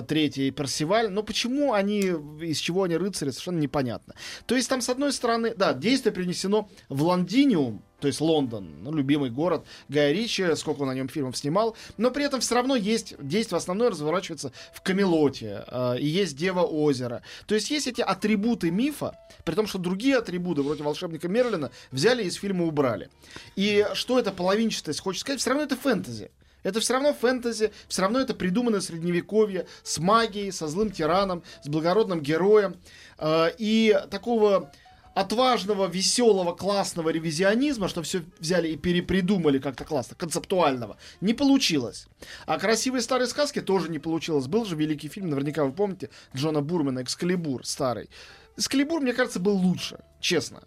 третий 0.08 0.52
Персиваль. 0.52 1.10
Но 1.10 1.24
почему 1.24 1.74
они, 1.74 2.14
из 2.42 2.58
чего 2.60 2.84
они 2.84 2.98
рыцари, 2.98 3.32
совершенно 3.32 3.60
непонятно. 3.60 4.14
То 4.46 4.56
есть 4.56 4.70
там, 4.70 4.82
с 4.82 4.90
одной 4.90 5.12
стороны, 5.12 5.54
да, 5.56 5.74
действие 5.74 6.14
перенесено 6.14 6.70
в 6.90 7.04
Лондиниум, 7.24 7.82
то 8.02 8.08
есть 8.08 8.20
Лондон, 8.20 8.84
ну, 8.84 8.94
любимый 8.94 9.30
город 9.30 9.66
Гая 9.88 10.12
Ричи, 10.12 10.56
сколько 10.56 10.82
он 10.82 10.90
на 10.90 10.94
нем 10.94 11.08
фильмов 11.08 11.38
снимал, 11.38 11.78
но 11.98 12.12
при 12.12 12.26
этом 12.26 12.42
все 12.42 12.56
равно 12.56 12.76
есть, 12.76 13.16
действие 13.18 13.58
основное 13.58 13.90
разворачивается 13.90 14.52
в 14.74 14.82
Камелоте, 14.82 15.64
э, 15.66 16.00
и 16.00 16.06
есть 16.06 16.36
Дева 16.36 16.64
озера. 16.64 17.22
То 17.48 17.56
есть 17.56 17.72
есть 17.72 17.88
эти 17.88 18.02
атрибуты 18.02 18.72
мифа, 18.72 19.18
при 19.46 19.56
том, 19.56 19.68
что 19.68 19.80
другие 19.80 20.18
атрибуты, 20.18 20.64
вроде 20.64 20.84
волшебника 20.84 21.30
Мерлина, 21.30 21.72
взяли 21.92 22.24
из 22.24 22.36
фильма 22.36 22.66
убрали. 22.66 23.10
И 23.56 23.88
что 23.94 24.20
это 24.20 24.32
половинчатость, 24.34 25.00
хочется 25.00 25.22
сказать, 25.22 25.40
все 25.40 25.52
равно 25.52 25.64
это 25.64 25.78
фэнтези. 25.78 26.30
Это 26.64 26.80
все 26.80 26.94
равно 26.94 27.14
фэнтези, 27.14 27.72
все 27.88 28.02
равно 28.02 28.20
это 28.20 28.34
придуманное 28.34 28.80
средневековье 28.80 29.66
с 29.84 29.98
магией, 30.00 30.52
со 30.52 30.68
злым 30.68 30.92
тираном, 30.92 31.44
с 31.62 31.68
благородным 31.68 32.22
героем. 32.22 32.76
Э, 33.18 33.50
И 33.58 33.98
такого 34.10 34.72
отважного, 35.14 35.88
веселого, 35.88 36.54
классного 36.54 37.10
ревизионизма, 37.10 37.88
что 37.88 38.02
все 38.02 38.24
взяли 38.40 38.70
и 38.70 38.78
перепридумали 38.78 39.60
как-то 39.60 39.86
классно, 39.86 40.16
концептуального, 40.16 40.98
не 41.22 41.34
получилось. 41.34 42.08
А 42.46 42.58
красивые 42.58 43.02
старые 43.02 43.28
сказки 43.28 43.62
тоже 43.62 43.90
не 43.90 44.00
получилось. 44.00 44.48
Был 44.48 44.66
же 44.66 44.76
великий 44.76 45.10
фильм, 45.10 45.30
наверняка 45.30 45.66
вы 45.66 45.72
помните, 45.72 46.10
Джона 46.36 46.62
Бурмена 46.62 47.04
«Экскалибур» 47.04 47.66
старый. 47.66 48.10
«Экскалибур», 48.58 49.02
мне 49.02 49.14
кажется, 49.14 49.40
был 49.40 49.56
лучше, 49.56 50.00
честно. 50.20 50.64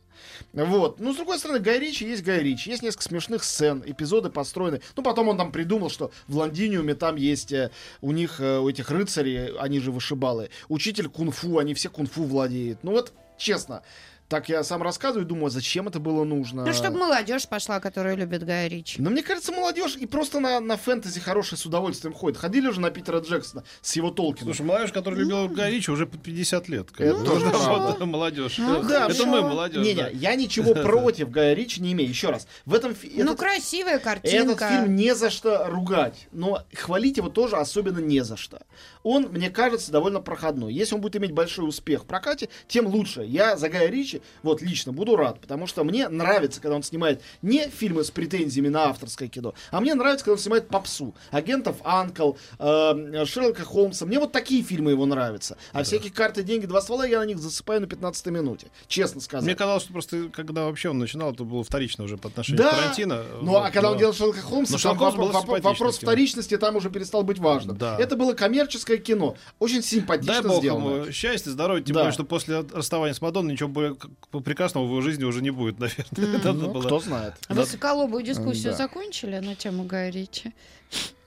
Вот. 0.53 0.99
Ну, 0.99 1.13
с 1.13 1.17
другой 1.17 1.39
стороны, 1.39 1.61
Гай 1.61 1.79
Ричи 1.79 2.05
есть 2.05 2.25
Гай 2.25 2.41
Ричи. 2.41 2.71
Есть 2.71 2.83
несколько 2.83 3.05
смешных 3.05 3.45
сцен, 3.45 3.83
эпизоды 3.87 4.31
построены. 4.31 4.81
Ну, 4.97 5.03
потом 5.03 5.29
он 5.29 5.37
там 5.37 5.53
придумал, 5.53 5.91
что 5.91 6.11
в 6.27 6.37
Лондиниуме 6.37 6.95
там 6.95 7.17
есть 7.17 7.53
э, 7.53 7.71
у 8.01 8.13
них, 8.13 8.41
э, 8.41 8.59
у 8.59 8.69
этих 8.69 8.91
рыцарей, 8.91 9.57
они 9.57 9.79
же 9.79 9.93
вышибалы, 9.93 10.51
учитель 10.69 11.09
кунг-фу, 11.09 11.59
они 11.59 11.75
все 11.75 11.89
кунг-фу 11.91 12.25
владеют. 12.25 12.83
Ну, 12.83 12.93
вот, 12.93 13.13
честно, 13.39 13.83
так 14.29 14.49
я 14.49 14.63
сам 14.65 14.83
рассказываю, 14.83 15.25
думаю, 15.27 15.51
зачем 15.51 15.89
это 15.89 16.01
было 16.01 16.25
нужно? 16.25 16.65
Ну, 16.65 16.73
чтобы 16.73 16.99
молодежь 16.99 17.47
пошла, 17.49 17.79
которая 17.81 18.17
любит 18.17 18.45
Гая 18.45 18.69
Ричи. 18.69 19.01
Но 19.01 19.11
мне 19.11 19.23
кажется, 19.23 19.53
молодежь 19.53 19.97
и 19.97 20.07
просто 20.07 20.41
на, 20.41 20.59
на 20.61 20.77
фэнтези 20.77 21.21
хорошая 21.21 21.59
с 21.59 21.67
удовольствием 21.67 22.13
ходит. 22.15 22.39
Ходили 22.39 22.67
уже 22.67 22.81
на 22.81 22.91
Питера 22.91 23.21
Джексона 23.21 23.63
с 23.83 23.95
его 23.97 24.11
Толкином. 24.11 24.55
Слушай, 24.55 24.67
молодежь, 24.67 24.93
которая 24.93 25.21
любила 25.21 25.47
Гая 25.49 25.71
Ричи, 25.71 25.91
уже 25.91 26.07
под 26.07 26.23
50 26.23 26.69
лет. 26.69 26.89
Это 26.99 27.23
тоже 27.25 27.47
Да, 27.51 28.05
молодежь. 28.07 28.59
Ну, 28.59 28.83
да, 28.83 29.07
это 29.09 29.27
мы, 29.27 29.43
молодежь. 29.43 29.85
Не-не, 29.85 30.03
да. 30.03 30.09
я 30.09 30.35
ничего 30.35 30.75
против 30.83 31.31
Гая 31.31 31.55
Ричи 31.55 31.81
не 31.81 31.93
имею. 31.93 32.09
Еще 32.11 32.31
раз, 32.31 32.47
в 32.65 32.75
этом 32.75 32.95
фи- 32.95 33.13
Ну, 33.17 33.33
этот- 33.33 33.39
красивая 33.39 33.95
Этот 33.95 34.05
картинка. 34.05 34.69
фильм 34.69 34.97
не 34.97 35.15
за 35.15 35.31
что 35.31 35.67
ругать, 35.69 36.27
но 36.33 36.63
хвалить 36.75 37.17
его 37.17 37.29
тоже 37.29 37.57
особенно 37.57 38.01
не 38.01 38.25
за 38.25 38.37
что. 38.37 38.63
Он, 39.03 39.29
мне 39.31 39.51
кажется, 39.51 39.93
довольно 39.93 40.21
проходной. 40.21 40.73
Если 40.75 40.95
он 40.95 41.01
будет 41.01 41.17
иметь 41.17 41.31
большой 41.33 41.69
успех 41.69 42.03
в 42.03 42.07
прокате, 42.07 42.49
тем 42.67 42.87
лучше. 42.87 43.23
Я 43.25 43.57
за 43.57 43.69
Гая 43.69 43.89
Ричи, 43.89 44.16
вот 44.43 44.63
лично, 44.63 44.93
буду 44.93 45.17
рад, 45.17 45.41
потому 45.41 45.67
что 45.67 45.85
мне 45.85 46.09
нравится, 46.09 46.61
когда 46.61 46.77
он 46.77 46.83
снимает 46.83 47.21
не 47.43 47.69
фильмы 47.69 48.05
с 48.05 48.11
претензиями 48.11 48.69
на 48.69 48.87
авторское 48.91 49.29
кино, 49.29 49.55
а 49.71 49.81
мне 49.81 49.95
нравится, 49.95 50.25
когда 50.25 50.35
он 50.35 50.39
снимает 50.39 50.69
попсу. 50.69 51.15
Агентов 51.31 51.77
Анкл, 51.85 52.33
э, 52.59 53.25
Шерлока 53.27 53.65
Холмса. 53.65 54.07
Мне 54.07 54.19
вот 54.19 54.33
такие 54.33 54.63
фильмы 54.63 54.91
его 54.93 55.07
нравятся. 55.07 55.57
А 55.73 55.83
всякие 55.83 56.13
карты, 56.13 56.43
деньги, 56.43 56.67
два 56.67 56.81
ствола, 56.81 57.07
я 57.07 57.19
на 57.21 57.25
них 57.27 57.39
засыпаю 57.39 57.81
на 57.81 57.87
15 57.87 58.27
минуте. 58.27 58.69
Честно 58.89 59.21
сказать. 59.21 59.45
Мне 59.45 59.55
казалось, 59.55 59.83
что 59.85 59.93
просто 59.93 60.29
когда 60.33 60.65
вообще 60.65 60.91
он 60.91 60.99
начинал, 60.99 61.33
это 61.33 61.45
было 61.45 61.63
вторично 61.65 62.05
уже 62.05 62.17
по 62.17 62.29
отношению 62.29 62.63
Да. 62.65 62.71
к 62.73 62.77
Тарантино. 62.77 63.23
Ну, 63.43 63.51
Вот, 63.53 63.65
а 63.65 63.71
когда 63.71 63.89
он 63.89 63.95
но- 63.95 64.01
делал 64.01 64.13
Шерлока 64.15 64.41
Холмса, 64.41 64.75
Но 64.75 64.79
там 64.79 64.97
вопро- 64.99 65.27
симпатичным 65.27 65.63
вопрос 65.63 65.99
кино. 65.99 66.11
вторичности 66.11 66.57
там 66.57 66.77
уже 66.77 66.91
перестал 66.91 67.23
быть 67.23 67.39
важным. 67.39 67.77
Да. 67.77 67.97
Это 67.99 68.17
было 68.17 68.33
коммерческое 68.35 68.99
кино. 68.99 69.37
Очень 69.59 69.77
Дай 69.81 69.83
симпатично 69.85 70.43
бог 70.49 70.59
сделано. 70.61 70.95
ему 71.03 71.13
счастья, 71.13 71.51
здоровья, 71.51 71.83
тем 71.83 71.95
Да. 71.95 72.01
более, 72.01 72.13
что 72.13 72.25
после 72.25 72.61
расставания 72.73 73.15
с 73.15 73.21
Мадонной 73.21 73.53
ничего 73.53 73.69
более 73.69 73.97
прекрасного 74.45 74.85
в 74.85 74.89
его 74.89 75.01
жизни 75.01 75.25
уже 75.25 75.43
не 75.43 75.51
будет, 75.51 75.79
наверное. 75.81 76.37
Это 76.39 76.53
Ну, 76.53 76.71
было- 76.73 76.83
кто 76.83 77.01
знает. 77.01 77.35
А 77.49 77.55
Вы 77.55 77.65
соколовую 77.67 78.23
дискуссию 78.23 78.73
Да. 78.73 78.77
закончили 78.79 79.39
на 79.39 79.55
тему 79.55 79.85
Гая 79.85 80.11
Ричи? 80.11 80.53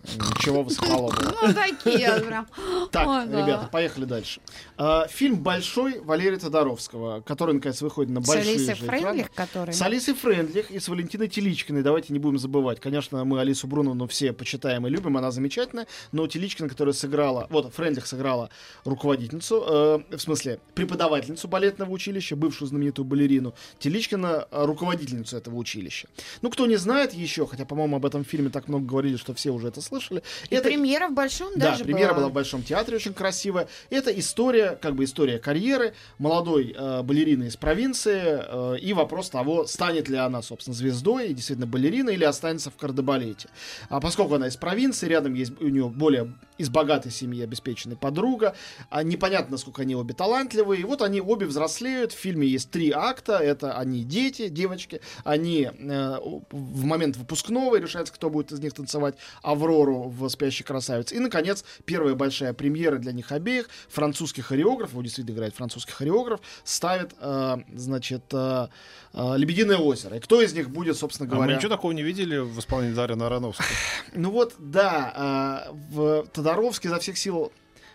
Ничего 0.03 0.63
высоколобого. 0.63 1.35
Ну, 1.41 1.53
такие 1.53 2.21
прям. 2.21 2.47
Так, 2.91 3.27
ребята, 3.27 3.69
поехали 3.71 4.05
дальше. 4.05 4.41
А, 4.77 5.07
фильм 5.07 5.37
«Большой» 5.37 5.99
Валерия 5.99 6.37
Тодоровского, 6.37 7.21
который, 7.21 7.55
наконец, 7.55 7.81
выходит 7.81 8.11
на 8.11 8.21
С 8.21 8.27
большие 8.27 8.55
Алисой 8.55 8.75
же 8.75 8.85
экраны. 8.85 9.01
Фрейндлих, 9.01 9.31
который... 9.31 9.73
С 9.73 9.81
Алисой 9.81 10.13
Френдлих 10.13 10.71
и 10.71 10.79
с 10.79 10.87
Валентиной 10.87 11.27
Теличкиной. 11.27 11.81
Давайте 11.81 12.13
не 12.13 12.19
будем 12.19 12.37
забывать. 12.37 12.79
Конечно, 12.79 13.23
мы 13.25 13.39
Алису 13.39 13.67
Бруновну 13.67 14.07
все 14.07 14.33
почитаем 14.33 14.87
и 14.87 14.89
любим, 14.89 15.17
она 15.17 15.31
замечательная. 15.31 15.87
Но 16.11 16.27
Теличкина, 16.27 16.69
которая 16.69 16.93
сыграла... 16.93 17.47
Вот, 17.49 17.73
Френдлих 17.73 18.07
сыграла 18.07 18.49
руководительницу, 18.85 20.01
э, 20.09 20.17
в 20.17 20.19
смысле, 20.19 20.59
преподавательницу 20.75 21.47
балетного 21.47 21.91
училища, 21.91 22.35
бывшую 22.35 22.67
знаменитую 22.67 23.05
балерину. 23.05 23.53
Теличкина 23.79 24.47
э, 24.49 24.65
руководительницу 24.65 25.37
этого 25.37 25.55
училища. 25.55 26.07
Ну, 26.41 26.49
кто 26.49 26.65
не 26.65 26.77
знает 26.77 27.13
еще, 27.13 27.45
хотя, 27.47 27.65
по-моему, 27.65 27.97
об 27.97 28.05
этом 28.05 28.23
фильме 28.23 28.49
так 28.49 28.67
много 28.67 28.85
говорили, 28.85 29.17
что 29.17 29.33
все 29.33 29.51
уже 29.51 29.67
это 29.67 29.81
слышали. 29.89 30.23
И 30.49 30.55
это 30.55 30.69
премьера 30.69 31.07
в 31.07 31.13
Большом 31.13 31.51
да, 31.55 31.71
даже 31.71 31.83
премьера 31.83 32.09
была 32.09 32.21
была. 32.21 32.29
в 32.29 32.33
Большом 32.33 32.63
театре, 32.63 32.97
очень 32.97 33.13
красивая. 33.13 33.67
Это 33.89 34.17
история, 34.17 34.77
как 34.81 34.95
бы 34.95 35.03
история 35.03 35.39
карьеры 35.39 35.93
молодой 36.17 36.75
э, 36.77 37.01
балерины 37.01 37.45
из 37.45 37.57
провинции 37.57 38.21
э, 38.23 38.77
и 38.79 38.93
вопрос 38.93 39.29
того, 39.29 39.65
станет 39.65 40.07
ли 40.07 40.17
она, 40.17 40.41
собственно, 40.41 40.75
звездой, 40.75 41.29
и 41.29 41.33
действительно 41.33 41.67
балериной, 41.67 42.13
или 42.13 42.23
останется 42.23 42.69
в 42.69 42.75
кардебалете. 42.75 43.49
А 43.89 43.99
поскольку 43.99 44.35
она 44.35 44.47
из 44.47 44.57
провинции, 44.57 45.07
рядом 45.07 45.33
есть 45.33 45.59
у 45.59 45.67
нее 45.67 45.89
более 45.89 46.33
из 46.59 46.69
богатой 46.69 47.11
семьи 47.11 47.41
обеспеченная 47.41 47.95
подруга, 47.95 48.53
а 48.89 49.01
непонятно, 49.01 49.53
насколько 49.53 49.81
они 49.81 49.95
обе 49.95 50.13
талантливые, 50.13 50.81
и 50.81 50.83
вот 50.83 51.01
они 51.01 51.21
обе 51.21 51.47
взрослеют. 51.47 52.11
В 52.11 52.17
фильме 52.17 52.47
есть 52.47 52.69
три 52.69 52.91
акта, 52.91 53.37
это 53.37 53.77
они 53.77 54.03
дети, 54.03 54.49
девочки, 54.49 55.01
они 55.23 55.71
э, 55.73 56.17
в 56.51 56.83
момент 56.83 57.15
выпускного 57.15 57.77
и 57.77 57.81
решается, 57.81 58.13
кто 58.13 58.29
будет 58.29 58.51
из 58.51 58.59
них 58.59 58.73
танцевать 58.73 59.15
Аврору 59.41 60.09
в 60.09 60.27
«Спящей 60.29 60.65
красавице». 60.65 61.15
И, 61.15 61.19
наконец, 61.19 61.63
первая 61.85 62.13
большая 62.13 62.53
премьера 62.53 62.97
для 62.97 63.13
них 63.13 63.31
обеих. 63.31 63.69
Французский 63.87 64.41
хореограф, 64.41 64.91
его 64.91 65.01
действительно 65.01 65.35
играет 65.35 65.55
французский 65.55 65.93
хореограф, 65.93 66.41
ставит, 66.65 67.13
э, 67.21 67.57
значит, 67.73 68.23
э, 68.33 68.67
э, 69.13 69.37
«Лебединое 69.37 69.77
озеро». 69.77 70.17
И 70.17 70.19
кто 70.19 70.41
из 70.41 70.53
них 70.53 70.69
будет, 70.69 70.97
собственно 70.97 71.29
А 71.29 71.31
мы 71.31 71.37
говоря... 71.37 71.55
ничего 71.55 71.69
такого 71.69 71.93
не 71.93 72.03
видели 72.03 72.37
в 72.37 72.59
исполнении 72.59 72.95
Дарьяна 72.95 73.27
Ароновского. 73.27 73.67
Ну 74.13 74.31
вот, 74.31 74.55
да, 74.59 75.65
э, 75.69 75.71
в 75.91 76.27
Тодоровский 76.49 76.89
изо 76.89 76.97
всех 76.99 77.15
сил 77.15 77.51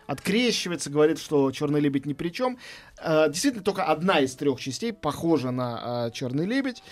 открещивается, 0.07 0.89
говорит, 0.89 1.19
что 1.19 1.51
Черный 1.51 1.81
лебедь 1.81 2.07
ни 2.07 2.13
при 2.13 2.29
чем. 2.29 2.57
Э, 3.03 3.29
действительно, 3.29 3.65
только 3.65 3.85
одна 3.85 4.21
из 4.21 4.37
трех 4.37 4.61
частей 4.61 4.93
похожа 4.93 5.51
на 5.51 6.07
э, 6.07 6.11
Черный 6.13 6.47
лебедь. 6.47 6.85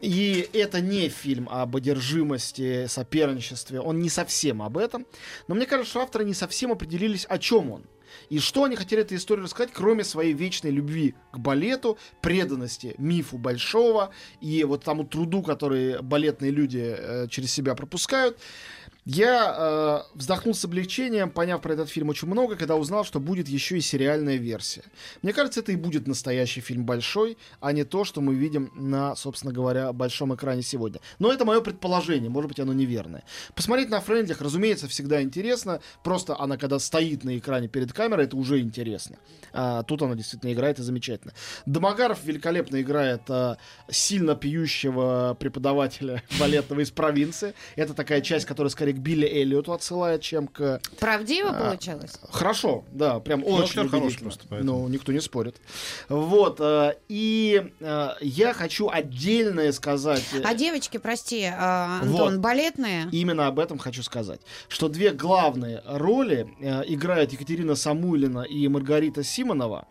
И 0.00 0.48
это 0.52 0.80
не 0.80 1.08
фильм 1.08 1.48
об 1.50 1.74
одержимости, 1.74 2.86
соперничестве. 2.86 3.80
Он 3.80 3.98
не 3.98 4.08
совсем 4.08 4.62
об 4.62 4.78
этом. 4.78 5.04
Но 5.48 5.56
мне 5.56 5.66
кажется, 5.66 5.90
что 5.90 6.00
авторы 6.02 6.24
не 6.24 6.34
совсем 6.34 6.70
определились, 6.70 7.26
о 7.28 7.38
чем 7.38 7.72
он. 7.72 7.82
И 8.28 8.38
что 8.38 8.64
они 8.64 8.76
хотели 8.76 9.02
этой 9.02 9.16
историей 9.16 9.44
рассказать, 9.44 9.70
кроме 9.72 10.04
своей 10.04 10.32
вечной 10.32 10.70
любви 10.70 11.14
к 11.32 11.38
балету, 11.38 11.98
преданности 12.20 12.94
мифу 12.98 13.38
большого 13.38 14.10
и 14.40 14.62
вот 14.64 14.84
тому 14.84 15.04
труду, 15.04 15.42
который 15.42 16.00
балетные 16.02 16.50
люди 16.50 16.94
э, 16.96 17.28
через 17.28 17.52
себя 17.52 17.74
пропускают. 17.74 18.38
Я 19.04 20.04
э, 20.12 20.18
вздохнул 20.18 20.54
с 20.54 20.64
облегчением, 20.64 21.30
поняв 21.30 21.62
про 21.62 21.72
этот 21.72 21.88
фильм 21.88 22.10
очень 22.10 22.28
много, 22.28 22.56
когда 22.56 22.76
узнал, 22.76 23.04
что 23.04 23.18
будет 23.18 23.48
еще 23.48 23.78
и 23.78 23.80
сериальная 23.80 24.36
версия. 24.36 24.82
Мне 25.22 25.32
кажется, 25.32 25.60
это 25.60 25.72
и 25.72 25.76
будет 25.76 26.06
настоящий 26.06 26.60
фильм 26.60 26.84
большой, 26.84 27.38
а 27.60 27.72
не 27.72 27.84
то, 27.84 28.04
что 28.04 28.20
мы 28.20 28.34
видим 28.34 28.70
на, 28.74 29.16
собственно 29.16 29.52
говоря, 29.52 29.92
большом 29.92 30.34
экране 30.34 30.62
сегодня. 30.62 31.00
Но 31.18 31.32
это 31.32 31.44
мое 31.44 31.60
предположение, 31.62 32.28
может 32.28 32.48
быть, 32.48 32.60
оно 32.60 32.72
неверное. 32.72 33.24
Посмотреть 33.54 33.88
на 33.88 34.00
Френдлих, 34.00 34.40
разумеется, 34.40 34.86
всегда 34.86 35.22
интересно. 35.22 35.80
Просто 36.04 36.38
она, 36.38 36.58
когда 36.58 36.78
стоит 36.78 37.24
на 37.24 37.38
экране 37.38 37.68
перед 37.68 37.92
камерой, 37.92 38.26
это 38.26 38.36
уже 38.36 38.60
интересно. 38.60 39.16
А, 39.52 39.82
тут 39.82 40.02
она 40.02 40.14
действительно 40.14 40.52
играет 40.52 40.78
и 40.78 40.82
замечательно. 40.82 41.32
Домогаров 41.66 42.22
великолепно 42.24 42.80
играет 42.80 43.22
а, 43.28 43.56
сильно 43.90 44.36
пьющего 44.36 45.36
преподавателя 45.40 46.22
балетного 46.38 46.80
из 46.80 46.90
провинции. 46.90 47.54
Это 47.76 47.94
такая 47.94 48.20
часть, 48.20 48.46
которая 48.46 48.70
скорее 48.70 48.89
к 48.92 48.96
Билли 48.98 49.26
Эллиоту 49.26 49.72
отсылает, 49.72 50.22
чем 50.22 50.46
к... 50.48 50.80
Правдиво 50.98 51.50
А, 51.50 51.64
получилось? 51.68 52.12
Хорошо, 52.30 52.84
да, 52.92 53.20
прям 53.20 53.40
Ну, 53.40 53.46
очень 53.54 53.88
хороший 53.88 54.20
просто, 54.20 54.44
поэтому. 54.48 54.82
Ну, 54.82 54.88
никто 54.88 55.12
не 55.12 55.20
спорит. 55.20 55.56
Вот, 56.08 56.56
э, 56.60 56.94
и 57.08 57.72
э, 57.80 58.08
я 58.20 58.52
хочу 58.54 58.88
отдельное 58.88 59.72
сказать... 59.72 60.24
э, 60.32 60.42
А 60.44 60.54
девочки, 60.54 60.98
прости, 60.98 61.44
а, 61.44 62.00
Антон, 62.02 62.34
Вот. 62.34 62.40
балетные? 62.40 63.08
Именно 63.12 63.46
об 63.46 63.58
этом 63.58 63.78
хочу 63.78 64.02
сказать. 64.02 64.40
Что 64.68 64.88
две 64.88 65.10
главные 65.10 65.82
роли 65.86 66.48
играют 66.86 67.32
Екатерина 67.32 67.74
Самуйлина 67.74 68.40
и 68.42 68.66
Маргарита 68.68 69.22
Симонова. 69.22 69.86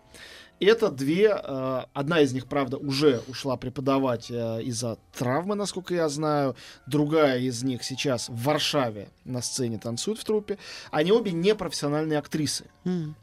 Это 0.60 0.92
две, 0.92 1.30
э, 1.42 1.82
одна 1.94 2.20
из 2.20 2.34
них, 2.34 2.46
правда, 2.48 2.78
уже 2.78 3.22
ушла 3.28 3.56
преподавать 3.56 4.30
э, 4.30 4.62
из-за 4.64 4.98
травмы, 5.18 5.56
насколько 5.56 5.94
я 5.96 6.10
знаю. 6.10 6.56
Другая 6.86 7.40
из 7.40 7.64
них 7.64 7.84
сейчас 7.84 8.28
в 8.28 8.44
Варшаве 8.44 9.08
на 9.24 9.42
сцене 9.42 9.78
танцует 9.80 10.20
в 10.20 10.24
труппе. 10.26 10.58
Они 10.92 11.12
обе 11.14 11.32
не 11.32 11.56
профессиональные 11.56 12.20
актрисы, 12.20 12.66
М, 12.84 13.16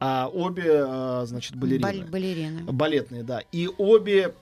а 0.00 0.28
обе, 0.28 0.64
э, 0.66 1.22
значит, 1.26 1.54
балерины. 1.54 1.82
бал- 2.02 2.10
балерины. 2.10 2.62
Балетные, 2.72 3.22
да. 3.22 3.42
И 3.52 3.68
обе 3.78 4.34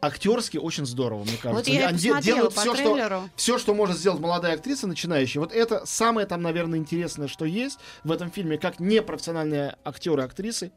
актерски 0.00 0.58
очень 0.58 0.86
здорово, 0.86 1.24
мне 1.24 1.36
кажется. 1.42 1.54
Вот 1.54 1.66
я 1.80 1.88
Они 1.88 1.98
делают 2.22 2.52
все, 2.52 2.74
что, 2.76 3.28
все, 3.36 3.58
что 3.58 3.74
может 3.74 3.96
сделать 3.98 4.20
молодая 4.20 4.54
актриса, 4.54 4.86
начинающая. 4.86 5.40
Вот 5.40 5.52
это 5.52 5.84
самое 5.86 6.26
там, 6.26 6.42
наверное, 6.42 6.78
интересное, 6.78 7.26
что 7.26 7.44
есть 7.44 7.78
в 8.04 8.12
этом 8.12 8.30
фильме, 8.30 8.58
как 8.58 8.78
непрофессиональные 8.80 9.76
актеры 9.84 10.22
и 10.22 10.24
актрисы 10.26 10.72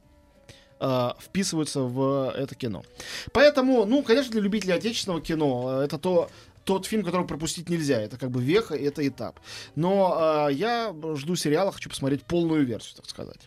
э, 0.82 1.10
вписываются 1.20 1.82
в 1.82 2.34
это 2.36 2.56
кино. 2.56 2.84
Поэтому, 3.32 3.86
ну, 3.86 4.04
конечно, 4.04 4.32
для 4.32 4.42
любителей 4.42 4.74
отечественного 4.74 5.22
кино 5.22 5.82
э, 5.82 5.86
это 5.86 5.98
то 5.98 6.30
тот 6.64 6.86
фильм, 6.86 7.04
который 7.04 7.26
пропустить 7.26 7.70
нельзя. 7.70 8.00
Это 8.00 8.18
как 8.18 8.32
бы 8.32 8.42
веха, 8.42 8.76
это 8.76 9.08
этап. 9.08 9.40
Но 9.76 10.48
э, 10.50 10.54
я 10.54 10.94
жду 11.16 11.36
сериала, 11.36 11.72
хочу 11.72 11.90
посмотреть 11.90 12.24
полную 12.24 12.66
версию, 12.66 12.98
так 12.98 13.10
сказать. 13.10 13.40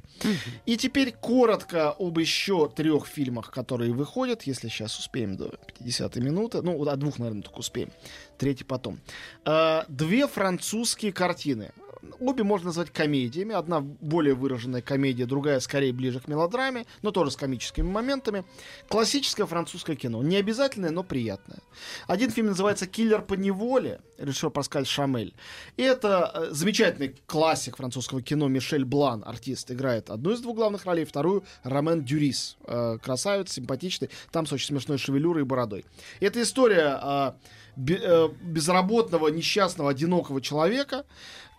И 0.66 0.76
теперь 0.76 1.12
коротко 1.12 1.90
об 1.90 2.18
еще 2.18 2.68
трех 2.68 3.06
фильмах, 3.06 3.50
которые 3.50 3.92
выходят, 3.92 4.42
если 4.42 4.68
сейчас 4.68 4.98
успеем 4.98 5.36
до 5.36 5.54
50 5.78 6.16
минуты. 6.16 6.62
Ну, 6.62 6.82
о 6.82 6.96
двух, 6.96 7.18
наверное, 7.18 7.42
только 7.42 7.58
успеем. 7.58 7.90
Третий 8.38 8.64
потом. 8.64 8.98
Э, 9.44 9.82
две 9.88 10.26
французские 10.26 11.12
картины. 11.12 11.72
Обе 12.20 12.44
можно 12.44 12.66
назвать 12.66 12.90
комедиями. 12.90 13.54
Одна 13.54 13.80
более 13.80 14.34
выраженная 14.34 14.82
комедия, 14.82 15.26
другая 15.26 15.60
скорее 15.60 15.92
ближе 15.92 16.20
к 16.20 16.28
мелодраме, 16.28 16.86
но 17.02 17.10
тоже 17.10 17.30
с 17.30 17.36
комическими 17.36 17.86
моментами. 17.86 18.44
Классическое 18.88 19.46
французское 19.46 19.96
кино. 19.96 20.22
Не 20.22 20.36
обязательное, 20.36 20.90
но 20.90 21.02
приятное. 21.02 21.58
Один 22.06 22.30
фильм 22.30 22.48
называется 22.48 22.86
«Киллер 22.86 23.22
по 23.22 23.34
неволе», 23.34 24.00
режиссер 24.18 24.50
Паскаль 24.50 24.86
Шамель. 24.86 25.34
И 25.76 25.82
это 25.82 26.30
э, 26.34 26.46
замечательный 26.50 27.14
классик 27.26 27.76
французского 27.76 28.22
кино 28.22 28.48
Мишель 28.48 28.84
Блан, 28.84 29.22
артист, 29.26 29.70
играет 29.70 30.10
одну 30.10 30.32
из 30.32 30.40
двух 30.40 30.56
главных 30.56 30.84
ролей, 30.86 31.04
вторую 31.04 31.44
Ромен 31.62 32.04
Дюрис. 32.04 32.56
Э, 32.66 32.98
красавец, 33.02 33.52
симпатичный, 33.52 34.10
там 34.30 34.46
с 34.46 34.52
очень 34.52 34.68
смешной 34.68 34.98
шевелюрой 34.98 35.42
и 35.42 35.46
бородой. 35.46 35.84
Это 36.20 36.42
история 36.42 36.98
э, 37.02 37.32
безработного, 37.76 39.28
несчастного, 39.28 39.90
одинокого 39.90 40.40
человека, 40.40 41.04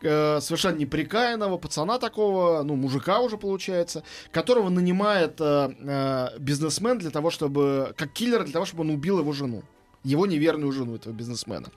э, 0.02 0.40
совершенно 0.42 0.78
неприкаянного 0.78 1.58
пацана 1.58 2.00
такого, 2.00 2.64
ну, 2.64 2.76
мужика 2.76 3.20
уже 3.22 3.38
получается, 3.38 4.04
которого 4.32 4.70
нанимает 4.70 5.40
э, 5.40 5.70
э, 5.80 6.40
бизнесмен 6.40 6.98
для 7.00 7.12
того, 7.12 7.30
чтобы, 7.30 7.94
как 7.98 8.14
киллер, 8.14 8.44
для 8.44 8.54
того, 8.54 8.66
чтобы 8.66 8.82
он 8.82 8.92
убил 8.92 9.20
его 9.20 9.34
жену. 9.34 9.64
Его 10.06 10.28
неверную 10.28 10.72
жену, 10.72 10.96
этого 10.96 11.14
бизнесмена. 11.14 11.68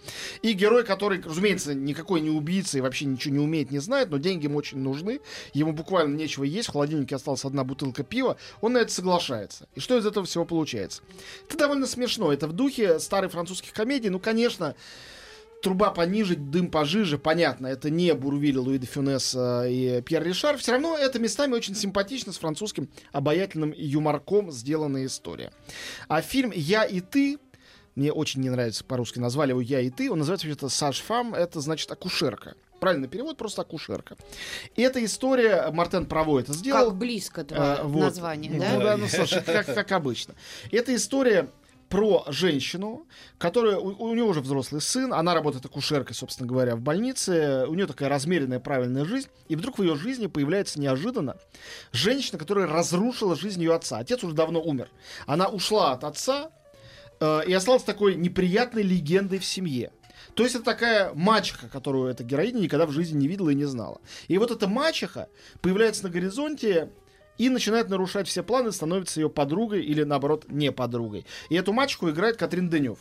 И 0.43 0.53
герой, 0.53 0.85
который, 0.85 1.21
разумеется, 1.21 1.75
никакой 1.75 2.21
не 2.21 2.31
убийца 2.31 2.77
и 2.77 2.83
вообще 2.83 3.07
ничего 3.07 3.35
не 3.35 3.41
умеет, 3.41 3.71
не 3.71 3.79
знает, 3.79 4.11
но 4.11 4.19
деньги 4.19 4.45
ему 4.45 4.59
очень 4.59 4.79
нужны. 4.79 5.21
Ему 5.55 5.73
буквально 5.73 6.15
нечего 6.15 6.45
есть, 6.45 6.69
в 6.69 6.73
холодильнике 6.73 7.17
осталась 7.17 7.45
одна 7.47 7.65
бутылка 7.65 8.05
пива. 8.05 8.37
Он 8.61 8.75
на 8.75 8.79
это 8.79 8.93
соглашается. 8.93 9.67
И 9.75 9.81
что 9.81 9.97
из 9.97 10.05
этого 10.05 10.27
всего 10.27 10.45
получается? 10.45 11.03
Это 11.49 11.57
довольно 11.57 11.87
смешно. 11.87 12.31
Это 12.31 12.47
в 12.47 12.53
духе 12.53 13.01
старой 13.01 13.31
французских 13.31 13.73
комедий. 13.73 14.11
Ну, 14.11 14.21
конечно, 14.21 14.75
труба 15.63 15.91
пониже, 15.91 16.37
дым 16.37 16.71
пожиже, 16.71 17.17
понятно, 17.17 17.67
это 17.67 17.89
не 17.89 18.13
Бурвиль, 18.15 18.59
Луи 18.59 18.79
де 18.79 18.87
Фюнес 18.87 19.35
э, 19.35 19.71
и 19.71 20.03
Пьер 20.03 20.23
Ришар. 20.23 20.59
Все 20.59 20.73
равно 20.73 20.97
это 20.99 21.19
местами 21.19 21.55
очень 21.55 21.75
симпатично, 21.75 22.33
с 22.33 22.39
французским 22.39 22.89
обаятельным 23.13 23.73
юморком 23.75 24.53
сделанная 24.53 25.07
история. 25.07 25.51
А 26.09 26.21
фильм 26.21 26.53
«Я 26.55 26.85
и 26.85 27.01
ты» 27.01 27.39
мне 27.99 28.13
очень 28.13 28.41
не 28.41 28.49
нравится 28.49 28.85
по-русски, 28.85 29.19
назвали 29.19 29.51
его 29.51 29.61
«Я 29.61 29.81
и 29.81 29.91
ты», 29.91 30.11
он 30.11 30.19
называется 30.19 30.47
вообще-то 30.47 30.69
«Саш 30.69 31.01
Фам», 31.01 31.35
это 31.35 31.61
значит 31.61 31.91
«акушерка». 31.91 32.55
Правильный 32.81 33.09
перевод, 33.09 33.37
просто 33.37 33.63
акушерка. 33.63 34.17
И 34.77 34.83
эта 34.83 35.05
история, 35.05 35.69
Мартен 35.73 36.07
Право 36.07 36.39
это 36.39 36.53
сделал. 36.53 36.91
Как 36.91 36.97
близко 36.99 37.43
твое 37.43 37.61
А, 37.61 37.83
вот. 37.83 38.01
название, 38.01 38.53
Ну 38.53 38.61
да? 38.61 38.79
да, 38.79 38.97
ну 38.97 39.09
слушай, 39.09 39.43
как, 39.43 39.67
как 39.67 39.91
обычно. 39.91 40.35
Это 40.71 40.95
история 40.95 41.49
про 41.89 42.25
женщину, 42.29 43.07
которая 43.39 43.79
у, 43.79 43.89
у 44.11 44.15
нее 44.15 44.23
уже 44.23 44.41
взрослый 44.43 44.81
сын, 44.81 45.13
она 45.13 45.35
работает 45.35 45.65
акушеркой, 45.65 46.15
собственно 46.15 46.49
говоря, 46.49 46.77
в 46.77 46.81
больнице, 46.81 47.65
у 47.67 47.75
нее 47.75 47.87
такая 47.87 48.09
размеренная 48.09 48.61
правильная 48.61 49.05
жизнь, 49.05 49.29
и 49.49 49.57
вдруг 49.57 49.79
в 49.79 49.83
ее 49.83 49.97
жизни 49.97 50.27
появляется 50.27 50.79
неожиданно 50.81 51.37
женщина, 51.91 52.39
которая 52.39 52.67
разрушила 52.67 53.35
жизнь 53.35 53.61
ее 53.61 53.75
отца. 53.75 53.99
Отец 53.99 54.23
уже 54.23 54.35
давно 54.35 54.61
умер. 54.63 54.89
Она 55.27 55.49
ушла 55.49 55.93
от 55.93 56.05
отца 56.05 56.53
э, 57.21 57.41
и 57.47 57.53
осталась 57.53 57.83
такой 57.83 58.15
неприятной 58.15 58.83
легендой 58.83 59.39
в 59.39 59.45
семье. 59.45 59.93
То 60.35 60.45
есть 60.45 60.55
это 60.55 60.65
такая 60.65 61.13
мачеха, 61.15 61.69
которую 61.69 62.11
эта 62.11 62.23
героиня 62.23 62.61
никогда 62.61 62.87
в 62.87 62.93
жизни 62.93 63.19
не 63.19 63.29
видела 63.29 63.51
и 63.51 63.55
не 63.55 63.65
знала. 63.65 64.01
И 64.29 64.39
вот 64.39 64.51
эта 64.51 64.69
мачеха 64.69 65.29
появляется 65.61 66.05
на 66.05 66.11
горизонте 66.11 66.91
и 67.39 67.49
начинает 67.49 67.89
нарушать 67.89 68.29
все 68.29 68.43
планы, 68.43 68.73
становится 68.73 69.21
ее 69.21 69.31
подругой 69.31 69.83
или, 69.83 70.03
наоборот, 70.03 70.45
не 70.49 70.71
подругой. 70.73 71.27
И 71.49 71.55
эту 71.55 71.73
мачеху 71.73 72.11
играет 72.11 72.37
Катрин 72.37 72.69
Денев. 72.69 72.99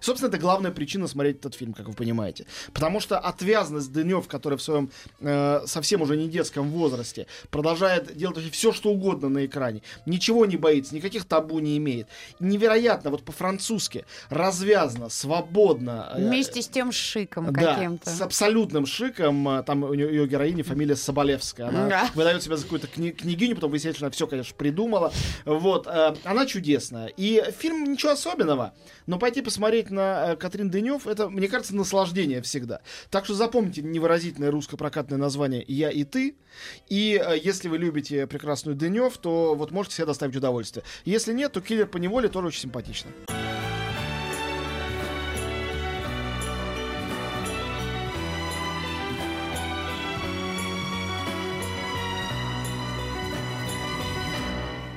И, 0.00 0.04
собственно, 0.04 0.28
это 0.28 0.38
главная 0.38 0.70
причина 0.70 1.06
смотреть 1.08 1.38
этот 1.38 1.54
фильм, 1.54 1.72
как 1.72 1.88
вы 1.88 1.94
понимаете. 1.94 2.46
Потому 2.72 3.00
что 3.00 3.18
отвязность 3.18 3.92
Денев, 3.92 4.28
которая 4.28 4.56
в 4.58 4.62
своем 4.62 4.90
э, 5.20 5.60
совсем 5.66 6.02
уже 6.02 6.16
не 6.16 6.28
детском 6.28 6.70
возрасте 6.70 7.26
продолжает 7.50 8.16
делать 8.16 8.36
вообще 8.36 8.50
все, 8.50 8.72
что 8.72 8.90
угодно 8.90 9.28
на 9.28 9.46
экране, 9.46 9.82
ничего 10.06 10.46
не 10.46 10.56
боится, 10.56 10.94
никаких 10.94 11.24
табу 11.24 11.58
не 11.58 11.76
имеет. 11.78 12.06
Невероятно, 12.40 13.10
вот 13.10 13.22
по-французски, 13.24 14.04
развязно, 14.30 15.08
свободно. 15.08 16.12
э, 16.14 16.26
Вместе 16.28 16.62
с 16.62 16.68
тем 16.68 16.92
шиком 16.92 17.52
да, 17.52 17.74
каким-то. 17.74 18.08
с 18.10 18.20
абсолютным 18.20 18.86
шиком. 18.86 19.46
а, 19.48 19.62
Там 19.62 19.82
у 19.84 19.94
нее, 19.94 20.08
ее 20.08 20.26
героиня 20.26 20.64
фамилия 20.64 20.96
Соболевская. 20.96 21.68
Она 21.68 21.88
Да. 21.88 22.10
выдает 22.14 22.42
себя 22.42 22.56
за 22.56 22.64
какую-то 22.64 22.86
кни- 22.86 23.12
княгиню, 23.12 23.54
потом 23.56 23.70
выясняется, 23.70 23.98
что 23.98 24.06
она 24.06 24.12
все, 24.12 24.26
конечно, 24.26 24.54
придумала. 24.56 25.12
Вот. 25.44 25.86
э, 25.86 26.14
Она 26.24 26.46
чудесная. 26.46 27.08
И 27.16 27.42
фильм 27.58 27.84
ничего 27.84 28.12
особенного. 28.12 28.72
Но 29.06 29.18
пойти 29.18 29.40
посмотреть 29.42 29.87
на 29.90 30.32
э, 30.32 30.36
Катрин 30.36 30.70
Денев, 30.70 31.06
это, 31.06 31.28
мне 31.28 31.48
кажется, 31.48 31.74
наслаждение 31.74 32.42
всегда. 32.42 32.80
Так 33.10 33.24
что 33.24 33.34
запомните 33.34 33.82
невыразительное 33.82 34.50
русско-прокатное 34.50 35.18
название 35.18 35.64
«Я 35.66 35.90
и 35.90 36.04
ты». 36.04 36.36
И 36.88 37.20
э, 37.22 37.38
если 37.42 37.68
вы 37.68 37.78
любите 37.78 38.26
прекрасную 38.26 38.76
Денев, 38.76 39.18
то 39.18 39.54
вот 39.54 39.70
можете 39.70 39.96
себе 39.96 40.06
доставить 40.06 40.36
удовольствие. 40.36 40.84
Если 41.04 41.32
нет, 41.32 41.52
то 41.52 41.60
«Киллер 41.60 41.86
по 41.86 41.98
неволе» 41.98 42.28
тоже 42.28 42.48
очень 42.48 42.60
симпатично. 42.62 43.10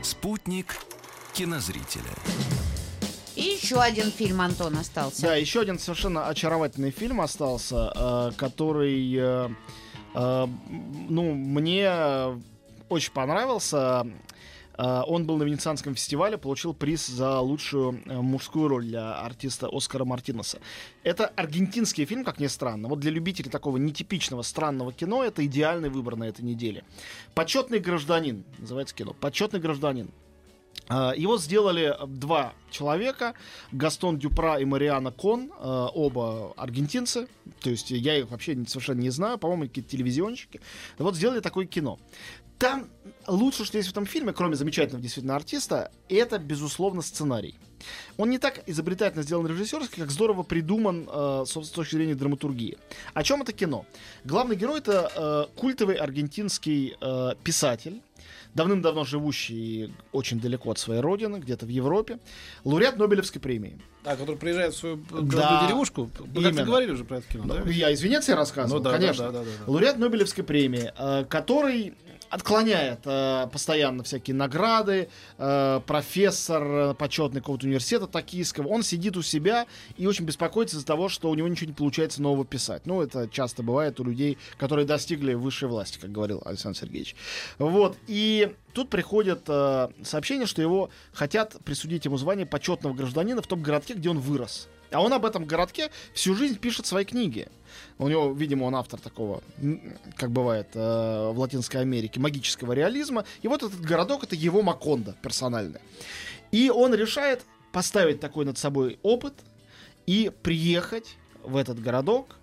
Спутник 0.02 0.76
кинозрителя. 1.34 2.14
И 3.42 3.56
еще 3.56 3.82
один 3.82 4.12
фильм, 4.12 4.40
Антон, 4.42 4.78
остался. 4.78 5.24
Да, 5.24 5.36
еще 5.36 5.62
один 5.62 5.80
совершенно 5.80 6.28
очаровательный 6.28 6.92
фильм 6.92 7.22
остался, 7.22 7.92
э, 7.96 8.32
который, 8.38 9.16
э, 9.16 9.50
э, 10.14 10.48
ну, 11.10 11.34
мне 11.34 11.92
очень 12.90 13.14
понравился. 13.14 14.06
Он 14.78 15.28
был 15.28 15.38
на 15.38 15.44
Венецианском 15.44 15.94
фестивале, 15.94 16.40
получил 16.40 16.74
приз 16.74 17.06
за 17.06 17.40
лучшую 17.40 18.02
мужскую 18.06 18.68
роль 18.68 18.86
для 18.86 19.20
артиста 19.20 19.68
Оскара 19.72 20.06
Мартинеса. 20.06 20.60
Это 21.04 21.28
аргентинский 21.28 22.06
фильм, 22.06 22.24
как 22.24 22.40
ни 22.40 22.48
странно. 22.48 22.88
Вот 22.88 23.00
для 23.00 23.12
любителей 23.12 23.52
такого 23.52 23.78
нетипичного, 23.78 24.42
странного 24.42 24.92
кино 24.92 25.24
это 25.24 25.46
идеальный 25.46 25.90
выбор 25.90 26.16
на 26.16 26.24
этой 26.24 26.42
неделе. 26.42 26.84
«Почетный 27.36 27.80
гражданин» 27.80 28.44
называется 28.58 28.96
кино. 28.96 29.14
«Почетный 29.14 29.60
гражданин». 29.60 30.10
А, 30.88 31.14
Его 31.16 31.38
сделали 31.38 31.96
два 32.08 32.54
человека, 32.70 33.34
Гастон 33.72 34.18
Дюпра 34.18 34.58
и 34.58 34.66
Мариана 34.66 35.12
Кон, 35.12 35.52
э, 35.52 35.88
оба 35.94 36.54
аргентинцы, 36.58 37.28
то 37.62 37.70
есть 37.70 37.92
я 37.92 38.18
их 38.18 38.30
вообще 38.30 38.58
совершенно 38.68 39.00
не 39.00 39.10
знаю, 39.10 39.38
по-моему, 39.38 39.64
какие-то 39.64 39.90
телевизионщики. 39.90 40.62
Вот 40.98 41.16
сделали 41.16 41.40
такое 41.40 41.66
кино. 41.66 42.00
Там 42.62 42.90
лучше, 43.28 43.66
что 43.66 43.78
есть 43.78 43.90
в 43.90 43.92
этом 43.92 44.06
фильме, 44.06 44.34
кроме 44.34 44.56
замечательного 44.56 45.02
действительно 45.02 45.36
артиста, 45.36 45.92
это, 46.10 46.38
безусловно, 46.38 47.02
сценарий. 47.02 47.56
Он 48.18 48.30
не 48.30 48.38
так 48.38 48.62
изобретательно 48.68 49.24
сделан 49.24 49.48
режиссерски, 49.48 50.00
как 50.00 50.12
здорово 50.12 50.44
придуман 50.44 51.10
э, 51.12 51.46
с 51.48 51.70
точки 51.70 51.96
зрения 51.96 52.14
драматургии. 52.14 52.78
О 53.16 53.24
чем 53.24 53.42
это 53.42 53.54
кино? 53.54 53.88
Главный 54.24 54.56
герой 54.56 54.78
это 54.78 55.12
э, 55.16 55.60
культовый 55.60 55.96
аргентинский 55.96 56.96
э, 57.02 57.32
писатель, 57.44 58.04
давным-давно 58.54 59.04
живущий 59.06 59.94
очень 60.12 60.40
далеко 60.40 60.72
от 60.72 60.80
своей 60.80 61.02
родины, 61.02 61.38
где-то 61.38 61.66
в 61.66 61.70
Европе, 61.70 62.20
лауреат 62.64 62.98
Нобелевской 62.98 63.42
премии. 63.42 63.80
А, 64.04 64.16
который 64.16 64.36
приезжает 64.36 64.74
в 64.74 64.78
свою 64.78 64.98
Да. 65.12 65.66
деревушку. 65.68 66.10
Мы 66.20 66.26
как-то 66.26 66.40
Именно. 66.50 66.64
говорили 66.66 66.92
уже 66.92 67.04
про 67.04 67.18
это 67.18 67.28
кино, 67.32 67.44
Ну, 67.46 67.54
да? 67.54 67.70
Я 67.70 67.92
из 67.92 68.02
Венеции 68.02 68.34
рассказывал, 68.34 68.80
Ну 68.80 68.84
да, 68.84 68.92
да, 68.92 68.98
конечно. 68.98 69.26
да, 69.26 69.32
да, 69.32 69.40
да, 69.40 69.46
да. 69.66 69.72
Лауреат 69.72 69.98
Нобелевской 69.98 70.44
премии, 70.44 70.92
э, 70.98 71.26
который 71.26 71.94
отклоняет 72.32 73.02
э, 73.06 73.48
постоянно 73.52 74.04
всякие 74.04 74.36
награды, 74.36 75.10
э, 75.38 75.82
профессор 75.86 76.64
э, 76.64 76.94
почетный 76.94 77.42
какого-то 77.42 77.68
университета 77.68 78.08
токийского, 78.08 78.68
он 78.70 78.84
сидит 78.84 79.18
у 79.18 79.22
себя 79.22 79.68
и 79.98 80.08
очень 80.08 80.26
беспокоится 80.26 80.78
из-за 80.78 80.86
того, 80.86 81.10
что 81.10 81.30
у 81.30 81.36
него 81.36 81.50
ничего 81.50 81.68
не 81.68 81.74
получается 81.74 82.22
нового 82.22 82.46
писать. 82.46 82.86
Ну, 82.86 83.02
это 83.02 83.28
часто 83.28 83.64
бывает 83.64 84.00
у 84.00 84.06
людей, 84.06 84.38
которые 84.58 84.88
достигли 84.88 85.34
высшей 85.34 85.68
власти, 85.68 86.00
как 86.00 86.12
говорил 86.12 86.42
Александр 86.46 86.80
Сергеевич. 86.80 87.16
Вот, 87.60 87.98
и 88.08 88.56
тут 88.74 88.90
приходит 88.90 89.42
э, 89.48 89.90
сообщение, 90.02 90.48
что 90.48 90.62
его 90.62 90.90
хотят 91.12 91.58
присудить 91.66 92.06
ему 92.06 92.16
звание 92.16 92.46
почетного 92.46 92.94
гражданина 92.94 93.42
в 93.42 93.48
том 93.48 93.62
городке, 93.62 93.94
где 93.94 94.10
он 94.10 94.20
вырос. 94.20 94.70
А 94.92 95.02
он 95.02 95.14
об 95.14 95.26
этом 95.26 95.46
городке 95.46 95.90
всю 96.14 96.36
жизнь 96.36 96.58
пишет 96.58 96.86
свои 96.86 97.06
книги. 97.06 97.48
У 97.98 98.08
него, 98.08 98.32
видимо, 98.34 98.66
он 98.66 98.76
автор 98.76 99.00
такого, 99.00 99.42
как 100.18 100.32
бывает 100.32 100.68
э, 100.74 101.32
в 101.32 101.40
Латинской 101.40 101.82
Америке, 101.82 102.20
магического 102.20 102.74
реализма. 102.74 103.24
И 103.42 103.48
вот 103.48 103.64
этот 103.64 103.80
городок 103.82 104.24
это 104.24 104.36
его 104.36 104.62
Макондо 104.62 105.16
персональный. 105.22 105.80
И 106.52 106.70
он 106.70 106.94
решает 106.94 107.44
поставить 107.72 108.20
такой 108.20 108.44
над 108.46 108.58
собой 108.58 109.00
опыт 109.02 109.34
и 110.06 110.32
приехать 110.44 111.16
в 111.44 111.56
этот 111.56 111.82
городок 111.82 112.36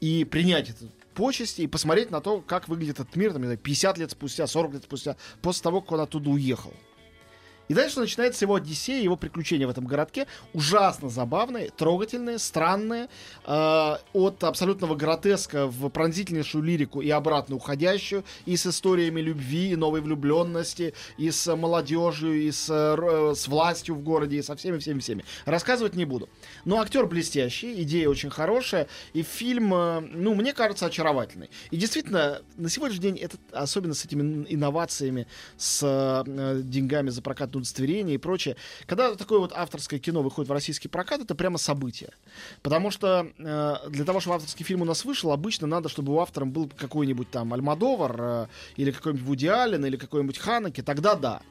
и 0.00 0.24
принять 0.24 0.70
эту 0.70 0.88
почести 1.14 1.62
и 1.62 1.66
посмотреть 1.66 2.10
на 2.10 2.20
то, 2.20 2.40
как 2.40 2.68
выглядит 2.68 2.98
этот 2.98 3.14
мир, 3.14 3.32
там, 3.32 3.42
не 3.42 3.46
знаю, 3.46 3.58
50 3.58 3.98
лет 3.98 4.10
спустя, 4.10 4.46
40 4.46 4.74
лет 4.74 4.82
спустя, 4.84 5.16
после 5.40 5.62
того, 5.62 5.80
как 5.80 5.92
он 5.92 6.00
оттуда 6.00 6.30
уехал. 6.30 6.72
И 7.68 7.74
дальше 7.74 8.00
начинается 8.00 8.44
его 8.44 8.56
одиссея, 8.56 9.02
его 9.02 9.16
приключения 9.16 9.66
в 9.66 9.70
этом 9.70 9.86
городке. 9.86 10.26
Ужасно 10.52 11.08
забавные, 11.08 11.70
трогательные, 11.70 12.38
странные. 12.38 13.08
э, 13.44 13.96
от 14.12 14.44
абсолютного 14.44 14.94
гротеска 14.94 15.66
в 15.66 15.88
пронзительнейшую 15.88 16.64
лирику 16.64 17.00
и 17.00 17.10
обратно 17.10 17.56
уходящую. 17.56 18.24
И 18.46 18.56
с 18.56 18.66
историями 18.66 19.20
любви, 19.20 19.70
и 19.70 19.76
новой 19.76 20.00
влюбленности, 20.00 20.94
и 21.18 21.30
с 21.30 21.54
молодежью, 21.54 22.42
и 22.42 22.50
с, 22.50 22.68
э, 22.68 23.34
с 23.34 23.48
властью 23.48 23.94
в 23.94 24.02
городе, 24.02 24.38
и 24.38 24.42
со 24.42 24.56
всеми-всеми-всеми. 24.56 25.24
Рассказывать 25.44 25.94
не 25.94 26.04
буду. 26.04 26.28
Но 26.64 26.80
актер 26.80 27.06
блестящий, 27.06 27.82
идея 27.82 28.08
очень 28.08 28.30
хорошая. 28.30 28.88
И 29.12 29.22
фильм, 29.22 29.72
э, 29.74 30.00
ну, 30.00 30.34
мне 30.34 30.52
кажется, 30.52 30.86
очаровательный. 30.86 31.50
И 31.70 31.76
действительно, 31.76 32.42
на 32.56 32.68
сегодняшний 32.68 33.02
день, 33.02 33.18
это, 33.18 33.36
особенно 33.52 33.94
с 33.94 34.04
этими 34.04 34.46
инновациями, 34.48 35.26
с 35.56 35.80
э, 35.82 36.60
деньгами 36.62 37.10
за 37.10 37.22
прокат 37.22 37.50
удостоверения 37.62 38.14
и 38.14 38.18
прочее, 38.18 38.56
когда 38.86 39.14
такое 39.14 39.38
вот 39.38 39.52
авторское 39.54 39.98
кино 39.98 40.22
выходит 40.22 40.48
в 40.48 40.52
российский 40.52 40.88
прокат, 40.88 41.20
это 41.20 41.34
прямо 41.34 41.58
событие. 41.58 42.10
Потому 42.62 42.90
что 42.90 43.26
э, 43.38 43.76
для 43.88 44.04
того, 44.04 44.20
чтобы 44.20 44.36
авторский 44.36 44.64
фильм 44.64 44.82
у 44.82 44.84
нас 44.84 45.04
вышел, 45.04 45.32
обычно 45.32 45.66
надо, 45.66 45.88
чтобы 45.88 46.12
у 46.12 46.20
автором 46.20 46.52
был 46.52 46.70
какой-нибудь 46.76 47.30
там 47.30 47.52
Альмадовар 47.52 48.16
э, 48.20 48.46
или 48.76 48.90
какой-нибудь 48.90 49.26
Вуди 49.26 49.46
Аллен 49.46 49.84
или 49.84 49.96
какой-нибудь 49.96 50.38
Ханеке, 50.38 50.82
тогда 50.82 51.14
да. 51.14 51.42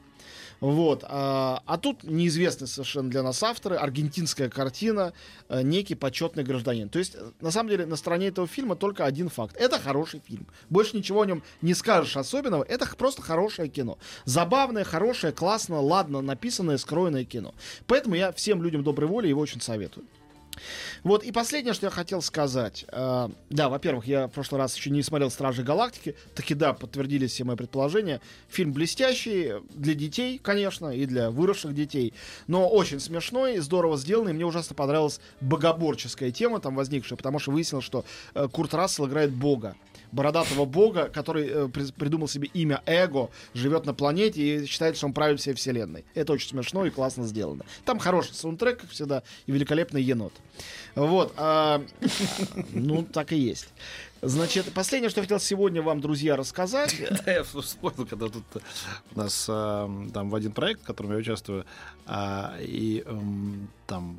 Вот. 0.62 1.04
А, 1.08 1.60
а 1.66 1.76
тут 1.76 2.04
неизвестный 2.04 2.68
совершенно 2.68 3.10
для 3.10 3.24
нас 3.24 3.42
авторы, 3.42 3.74
аргентинская 3.74 4.48
картина, 4.48 5.12
э, 5.48 5.62
некий 5.62 5.96
почетный 5.96 6.44
гражданин. 6.44 6.88
То 6.88 7.00
есть, 7.00 7.16
э, 7.16 7.32
на 7.40 7.50
самом 7.50 7.70
деле, 7.70 7.84
на 7.84 7.96
стороне 7.96 8.28
этого 8.28 8.46
фильма 8.46 8.76
только 8.76 9.04
один 9.04 9.28
факт. 9.28 9.56
Это 9.56 9.80
хороший 9.80 10.22
фильм. 10.24 10.46
Больше 10.70 10.96
ничего 10.96 11.22
о 11.22 11.26
нем 11.26 11.42
не 11.62 11.74
скажешь 11.74 12.16
особенного. 12.16 12.62
Это 12.62 12.86
просто 12.96 13.22
хорошее 13.22 13.68
кино. 13.68 13.98
Забавное, 14.24 14.84
хорошее, 14.84 15.32
классно, 15.32 15.80
ладно 15.80 16.20
написанное, 16.20 16.78
скроенное 16.78 17.24
кино. 17.24 17.56
Поэтому 17.88 18.14
я 18.14 18.30
всем 18.30 18.62
людям 18.62 18.84
доброй 18.84 19.08
воли 19.08 19.26
его 19.26 19.40
очень 19.40 19.60
советую. 19.60 20.06
Вот, 21.04 21.24
и 21.24 21.32
последнее, 21.32 21.74
что 21.74 21.86
я 21.86 21.90
хотел 21.90 22.22
сказать. 22.22 22.84
Э, 22.88 23.28
да, 23.50 23.68
во-первых, 23.68 24.06
я 24.06 24.26
в 24.26 24.30
прошлый 24.30 24.60
раз 24.60 24.76
еще 24.76 24.90
не 24.90 25.02
смотрел 25.02 25.30
«Стражи 25.30 25.62
Галактики». 25.62 26.14
Таки 26.34 26.54
да, 26.54 26.72
подтвердились 26.72 27.32
все 27.32 27.44
мои 27.44 27.56
предположения. 27.56 28.20
Фильм 28.48 28.72
блестящий 28.72 29.54
для 29.70 29.94
детей, 29.94 30.38
конечно, 30.38 30.88
и 30.88 31.06
для 31.06 31.30
выросших 31.30 31.74
детей. 31.74 32.14
Но 32.46 32.68
очень 32.68 33.00
смешной, 33.00 33.58
здорово 33.58 33.96
сделанный. 33.96 34.32
Мне 34.32 34.46
ужасно 34.46 34.74
понравилась 34.74 35.20
богоборческая 35.40 36.30
тема 36.30 36.60
там 36.60 36.74
возникшая, 36.74 37.16
потому 37.16 37.38
что 37.38 37.50
выяснилось, 37.50 37.84
что 37.84 38.04
э, 38.34 38.48
Курт 38.48 38.74
Рассел 38.74 39.06
играет 39.06 39.32
бога 39.32 39.76
бородатого 40.12 40.64
бога, 40.64 41.08
который 41.08 41.48
э, 41.48 41.68
при- 41.68 41.90
придумал 41.92 42.28
себе 42.28 42.48
имя 42.54 42.82
Эго, 42.86 43.30
живет 43.54 43.86
на 43.86 43.94
планете 43.94 44.42
и 44.42 44.66
считает, 44.66 44.96
что 44.96 45.06
он 45.06 45.12
правит 45.12 45.40
всей 45.40 45.54
вселенной. 45.54 46.04
Это 46.14 46.32
очень 46.32 46.48
смешно 46.50 46.86
и 46.86 46.90
классно 46.90 47.24
сделано. 47.24 47.64
Там 47.84 47.98
хороший 47.98 48.34
саундтрек, 48.34 48.80
как 48.80 48.90
всегда, 48.90 49.22
и 49.46 49.52
великолепный 49.52 50.02
енот. 50.02 50.32
Вот. 50.94 51.32
а, 51.36 51.82
ну, 52.70 53.02
так 53.02 53.32
и 53.32 53.36
есть. 53.36 53.68
Значит, 54.24 54.72
последнее, 54.72 55.10
что 55.10 55.18
я 55.20 55.24
хотел 55.24 55.40
сегодня 55.40 55.82
вам, 55.82 56.00
друзья, 56.00 56.36
рассказать. 56.36 56.94
Да, 57.26 57.32
я 57.32 57.42
вспомнил, 57.42 58.06
когда 58.06 58.28
тут 58.28 58.44
у 59.14 59.18
нас 59.18 59.46
а, 59.48 59.90
там 60.12 60.30
в 60.30 60.34
один 60.34 60.52
проект, 60.52 60.82
в 60.82 60.84
котором 60.84 61.10
я 61.12 61.16
участвую, 61.16 61.64
а, 62.06 62.54
и 62.60 63.02
эм, 63.04 63.68
там 63.86 64.18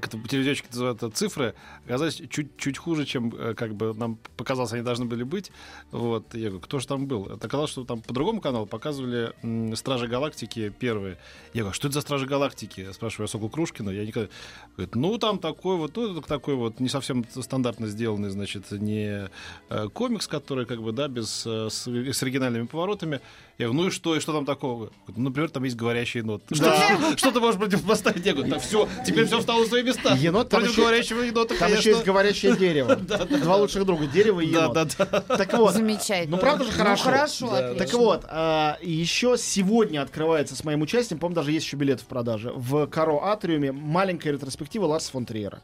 как 0.00 0.14
это 0.14 0.28
телевизионщики 0.28 0.66
называют, 0.68 0.98
это 0.98 1.10
цифры, 1.10 1.54
оказались 1.84 2.22
чуть-чуть 2.28 2.78
хуже, 2.78 3.04
чем 3.04 3.32
э, 3.36 3.54
как 3.54 3.74
бы 3.74 3.94
нам 3.94 4.18
показалось, 4.36 4.72
они 4.72 4.82
должны 4.82 5.04
были 5.04 5.22
быть. 5.22 5.50
Вот. 5.90 6.34
Я 6.34 6.48
говорю, 6.48 6.60
кто 6.60 6.78
же 6.78 6.86
там 6.86 7.06
был? 7.06 7.26
Это 7.26 7.46
оказалось, 7.46 7.70
что 7.70 7.84
там 7.84 8.00
по 8.00 8.12
другому 8.12 8.40
каналу 8.40 8.66
показывали 8.66 9.32
Стражи 9.74 10.06
Галактики 10.06 10.72
первые. 10.78 11.18
Я 11.54 11.62
говорю, 11.62 11.74
что 11.74 11.88
это 11.88 11.94
за 11.94 12.00
Стражи 12.00 12.26
Галактики? 12.26 12.80
Я 12.80 12.92
спрашиваю 12.92 13.28
Сокол 13.28 13.48
Крушкина. 13.48 13.90
Я 13.90 14.04
никогда... 14.04 14.28
Говорит, 14.76 14.94
ну, 14.94 15.18
там 15.18 15.38
такой 15.38 15.76
вот, 15.76 15.96
ну, 15.96 16.20
такой 16.20 16.54
вот 16.54 16.80
не 16.80 16.88
совсем 16.88 17.24
стандартно 17.28 17.86
сделанный, 17.86 18.30
значит, 18.30 18.70
не 18.70 19.28
э, 19.68 19.88
комикс, 19.88 20.26
который 20.26 20.66
как 20.66 20.82
бы, 20.82 20.92
да, 20.92 21.08
без, 21.08 21.46
э, 21.46 21.68
с, 21.70 21.86
с 21.86 22.22
оригинальными 22.22 22.66
поворотами. 22.66 23.20
Я 23.58 23.66
говорю, 23.66 23.82
ну 23.82 23.88
и 23.88 23.90
что, 23.90 24.14
и 24.16 24.20
что 24.20 24.32
там 24.32 24.44
такого? 24.44 24.76
Говорит, 24.86 25.16
Ну, 25.16 25.24
например, 25.24 25.50
там 25.50 25.64
есть 25.64 25.76
говорящий 25.76 26.20
енот. 26.20 26.42
Что, 26.52 27.16
что 27.16 27.32
ты 27.32 27.40
можешь 27.40 27.58
противопоставить? 27.58 28.26
Я 28.26 28.34
говорю, 28.34 28.50
так 28.50 28.62
все, 28.62 28.88
теперь 29.06 29.26
все 29.26 29.38
встало 29.38 29.60
на 29.60 29.66
свои 29.66 29.82
места. 29.86 30.14
Енот, 30.14 30.48
там 30.48 30.60
Против 30.60 30.72
еще- 30.74 30.82
говорящего 30.82 31.20
енота, 31.22 31.48
Там 31.54 31.56
еще 31.56 31.66
конечно. 31.68 31.88
есть 31.90 32.04
говорящее 32.04 32.56
дерево. 32.56 32.96
Два 32.96 33.56
лучших 33.56 33.84
друга. 33.86 34.06
Дерево 34.06 34.40
и 34.40 34.50
Да, 34.52 34.64
енот. 34.64 34.74
да, 34.98 35.04
да. 35.06 35.36
Так 35.36 35.52
вот. 35.54 35.74
Замечательно. 35.74 36.36
Ну, 36.36 36.40
правда 36.42 36.64
же 36.64 36.72
хорошо? 36.72 37.04
Ну, 37.04 37.10
хорошо, 37.16 37.46
отлично. 37.54 37.74
Так 37.86 37.94
вот, 37.94 38.24
а, 38.28 38.78
еще 38.82 39.36
сегодня 39.38 40.02
открывается 40.02 40.54
с 40.56 40.64
моим 40.64 40.82
участием, 40.82 41.18
по-моему, 41.18 41.36
даже 41.36 41.52
есть 41.52 41.66
еще 41.66 41.76
билет 41.76 42.00
в 42.00 42.04
продаже, 42.04 42.52
в 42.54 42.86
Каро 42.88 43.18
Атриуме 43.32 43.72
маленькая 43.72 44.32
ретроспектива 44.32 44.86
Ларса 44.86 45.10
фон 45.12 45.24
Триера. 45.24 45.60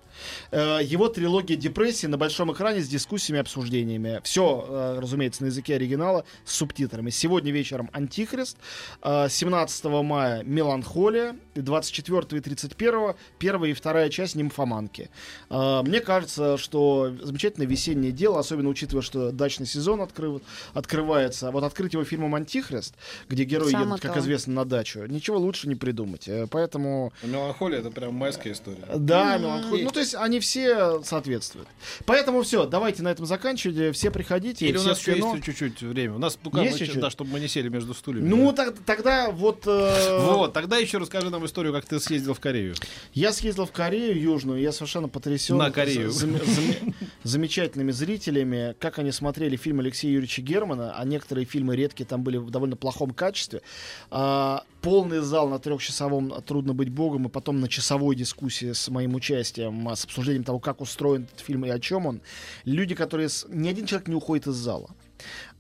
Э, 0.50 0.78
Его 0.82 1.08
трилогия 1.08 1.56
депрессии 1.56 2.06
на 2.06 2.16
большом 2.18 2.52
экране 2.52 2.80
с 2.80 2.88
дискуссиями 2.88 3.38
и 3.38 3.40
обсуждениями. 3.40 4.20
Все, 4.24 4.96
разумеется, 5.00 5.42
на 5.42 5.46
языке 5.46 5.74
оригинала 5.76 6.24
с 6.44 6.56
субтитрами. 6.56 7.10
Сегодня 7.10 7.52
вечером 7.52 7.90
Антихрист, 7.92 8.56
э, 9.02 9.28
17 9.28 10.02
мая 10.02 10.42
Меланхолия, 10.44 11.36
и 11.54 11.60
24 11.60 12.38
и 12.38 12.40
31 12.40 13.14
первая 13.38 13.70
и 13.70 13.74
вторая 14.02 14.10
часть 14.10 14.34
«Нимфоманки». 14.34 15.10
А, 15.48 15.82
Мне 15.82 16.00
кажется, 16.00 16.56
что 16.58 17.12
замечательное 17.22 17.68
весеннее 17.68 18.10
дело, 18.10 18.40
особенно 18.40 18.68
учитывая, 18.68 19.02
что 19.02 19.30
дачный 19.30 19.66
сезон 19.66 20.00
открыв- 20.00 20.42
открывается. 20.74 21.50
Вот 21.52 21.62
открыть 21.62 21.92
его 21.92 22.04
фильмом 22.04 22.34
«Антихрист», 22.34 22.94
где 23.28 23.44
герои 23.44 23.70
Само 23.70 23.84
едут, 23.84 24.00
как 24.00 24.16
известно, 24.16 24.54
на 24.54 24.64
дачу, 24.64 25.06
ничего 25.06 25.38
лучше 25.38 25.68
не 25.68 25.74
придумать. 25.76 26.26
Э, 26.28 26.46
Поэтому 26.50 27.12
Меланхолия 27.22 27.78
это 27.78 27.90
прям 27.90 28.14
майская 28.14 28.52
история. 28.54 28.84
да, 28.96 29.38
меланхолия. 29.38 29.84
Ну, 29.84 29.90
то 29.90 30.00
есть 30.00 30.14
они 30.16 30.40
все 30.40 31.02
соответствуют. 31.04 31.68
Поэтому 32.04 32.42
все, 32.42 32.66
давайте 32.66 33.02
на 33.02 33.08
этом 33.08 33.26
заканчивать. 33.26 33.94
Все 33.96 34.10
приходите. 34.10 34.66
Или 34.66 34.76
у 34.76 34.80
все 34.80 34.88
нас 34.88 34.98
в 34.98 35.02
еще 35.02 35.14
кино. 35.14 35.32
есть 35.34 35.44
чуть-чуть 35.46 35.80
время. 35.82 36.14
У 36.14 36.18
нас 36.18 36.36
пока 36.36 36.62
Есть 36.62 36.72
мы, 36.74 36.78
чуть-чуть? 36.86 37.00
да, 37.00 37.10
чтобы 37.10 37.30
мы 37.30 37.40
не 37.40 37.48
сели 37.48 37.68
между 37.68 37.94
стульями. 37.94 38.28
Ну, 38.28 38.52
так- 38.52 38.74
тогда 38.84 39.30
вот... 39.30 39.62
э, 39.66 40.18
Вот, 40.32 40.52
тогда 40.52 40.78
еще 40.78 40.98
расскажи 40.98 41.30
нам 41.30 41.44
историю, 41.46 41.72
как 41.72 41.84
ты 41.84 42.00
съездил 42.00 42.34
в 42.34 42.40
Корею. 42.40 42.74
Я 43.14 43.32
съездил 43.32 43.66
в 43.66 43.72
Корею 43.72 43.91
Южную, 43.96 44.60
я 44.60 44.72
совершенно 44.72 45.08
потрясен 45.08 45.56
На 45.56 45.70
Корею. 45.70 46.10
за- 46.10 46.26
зам- 46.26 46.40
зам- 46.44 46.94
замечательными 47.22 47.90
зрителями, 47.92 48.74
как 48.78 48.98
они 48.98 49.12
смотрели 49.12 49.56
фильм 49.56 49.80
Алексея 49.80 50.12
Юрьевича 50.12 50.42
Германа, 50.42 50.94
а 50.96 51.04
некоторые 51.04 51.44
фильмы 51.44 51.76
редкие 51.76 52.06
там 52.06 52.22
были 52.22 52.36
в 52.36 52.50
довольно 52.50 52.76
плохом 52.76 53.10
качестве. 53.12 53.62
А, 54.10 54.64
полный 54.80 55.20
зал 55.20 55.48
на 55.48 55.58
трехчасовом 55.58 56.42
«Трудно 56.42 56.74
быть 56.74 56.88
богом» 56.90 57.26
и 57.26 57.28
потом 57.28 57.60
на 57.60 57.68
часовой 57.68 58.16
дискуссии 58.16 58.72
с 58.72 58.88
моим 58.88 59.14
участием, 59.14 59.88
а, 59.88 59.96
с 59.96 60.04
обсуждением 60.04 60.44
того, 60.44 60.58
как 60.58 60.80
устроен 60.80 61.22
этот 61.24 61.40
фильм 61.40 61.64
и 61.66 61.68
о 61.68 61.78
чем 61.78 62.06
он. 62.06 62.20
Люди, 62.64 62.94
которые... 62.94 63.28
Ни 63.48 63.68
один 63.68 63.86
человек 63.86 64.08
не 64.08 64.14
уходит 64.14 64.46
из 64.46 64.54
зала. 64.54 64.90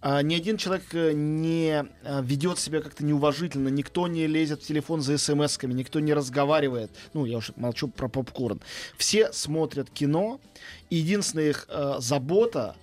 А, 0.02 0.20
ни 0.22 0.34
один 0.34 0.56
человек 0.56 0.82
э, 0.94 1.12
не 1.12 1.84
а, 2.02 2.20
ведет 2.22 2.58
себя 2.58 2.80
как-то 2.80 3.04
неуважительно, 3.04 3.68
никто 3.68 4.08
не 4.08 4.26
лезет 4.26 4.62
в 4.62 4.66
телефон 4.66 5.00
за 5.00 5.14
смс-ками, 5.14 5.72
никто 5.72 6.00
не 6.00 6.12
разговаривает. 6.12 6.90
Ну, 7.14 7.24
я 7.24 7.38
уж 7.38 7.52
молчу 7.54 7.86
про 7.86 8.08
попкорн. 8.08 8.60
Все 8.96 9.32
смотрят 9.32 9.90
кино, 9.90 10.40
единственная 10.90 11.50
их 11.50 11.66
э, 11.68 11.94
забота, 12.00 12.74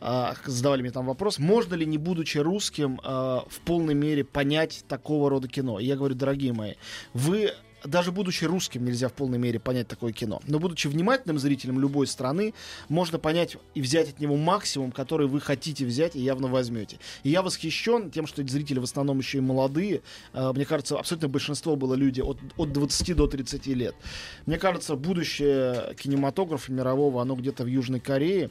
а, 0.00 0.36
задавали 0.44 0.82
мне 0.82 0.92
там 0.92 1.06
вопрос, 1.06 1.40
можно 1.40 1.74
ли, 1.74 1.84
не 1.84 1.98
будучи 1.98 2.38
русским, 2.38 3.00
а, 3.02 3.44
в 3.48 3.58
полной 3.60 3.94
мере 3.94 4.22
понять 4.22 4.84
такого 4.86 5.28
рода 5.30 5.48
кино. 5.48 5.80
И 5.80 5.84
я 5.84 5.96
говорю, 5.96 6.14
дорогие 6.14 6.52
мои, 6.52 6.74
вы 7.12 7.54
даже 7.84 8.12
будучи 8.12 8.44
русским, 8.44 8.84
нельзя 8.84 9.08
в 9.08 9.12
полной 9.12 9.38
мере 9.38 9.60
понять 9.60 9.88
такое 9.88 10.12
кино. 10.12 10.40
Но 10.46 10.58
будучи 10.58 10.88
внимательным 10.88 11.38
зрителем 11.38 11.80
любой 11.80 12.06
страны, 12.06 12.54
можно 12.88 13.18
понять 13.18 13.56
и 13.74 13.80
взять 13.80 14.10
от 14.10 14.20
него 14.20 14.36
максимум, 14.36 14.92
который 14.92 15.26
вы 15.26 15.40
хотите 15.40 15.84
взять 15.84 16.16
и 16.16 16.20
явно 16.20 16.48
возьмете. 16.48 16.98
И 17.22 17.30
я 17.30 17.42
восхищен 17.42 18.10
тем, 18.10 18.26
что 18.26 18.42
эти 18.42 18.50
зрители 18.50 18.78
в 18.78 18.84
основном 18.84 19.18
еще 19.18 19.38
и 19.38 19.40
молодые. 19.40 20.02
Э, 20.32 20.52
Мне 20.54 20.64
кажется, 20.64 20.98
абсолютно 20.98 21.28
большинство 21.28 21.76
было 21.76 21.94
люди 21.94 22.20
от, 22.20 22.38
от 22.56 22.72
20 22.72 23.16
до 23.16 23.26
30 23.26 23.66
лет. 23.68 23.94
Мне 24.46 24.58
кажется, 24.58 24.96
будущее 24.96 25.94
кинематографа 25.94 26.72
мирового, 26.72 27.22
оно 27.22 27.34
где-то 27.34 27.64
в 27.64 27.66
Южной 27.66 28.00
Корее. 28.00 28.50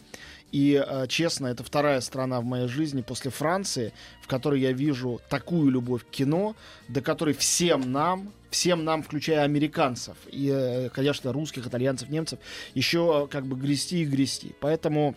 И, 0.52 0.82
э, 0.86 1.08
честно, 1.08 1.48
это 1.48 1.64
вторая 1.64 2.00
страна 2.02 2.40
в 2.40 2.46
моей 2.46 2.68
жизни 2.68 3.02
после 3.02 3.32
Франции, 3.32 3.94
в 4.22 4.28
которой 4.28 4.62
я 4.62 4.72
вижу 4.72 5.20
такую 5.30 5.70
любовь 5.72 6.06
к 6.06 6.10
кино, 6.10 6.56
до 6.88 7.02
которой 7.02 7.34
всем 7.34 7.92
нам, 7.92 8.32
всем 8.50 8.86
нам, 8.86 9.04
включая 9.04 9.44
американцев, 9.44 10.16
и, 10.28 10.50
э, 10.50 10.90
конечно, 10.90 11.34
русских, 11.34 11.68
итальянцев, 11.68 12.10
немцев, 12.10 12.40
еще 12.74 13.26
э, 13.26 13.32
как 13.32 13.46
бы 13.46 13.58
грести 13.58 14.04
и 14.04 14.06
грести. 14.06 14.56
Поэтому 14.62 15.16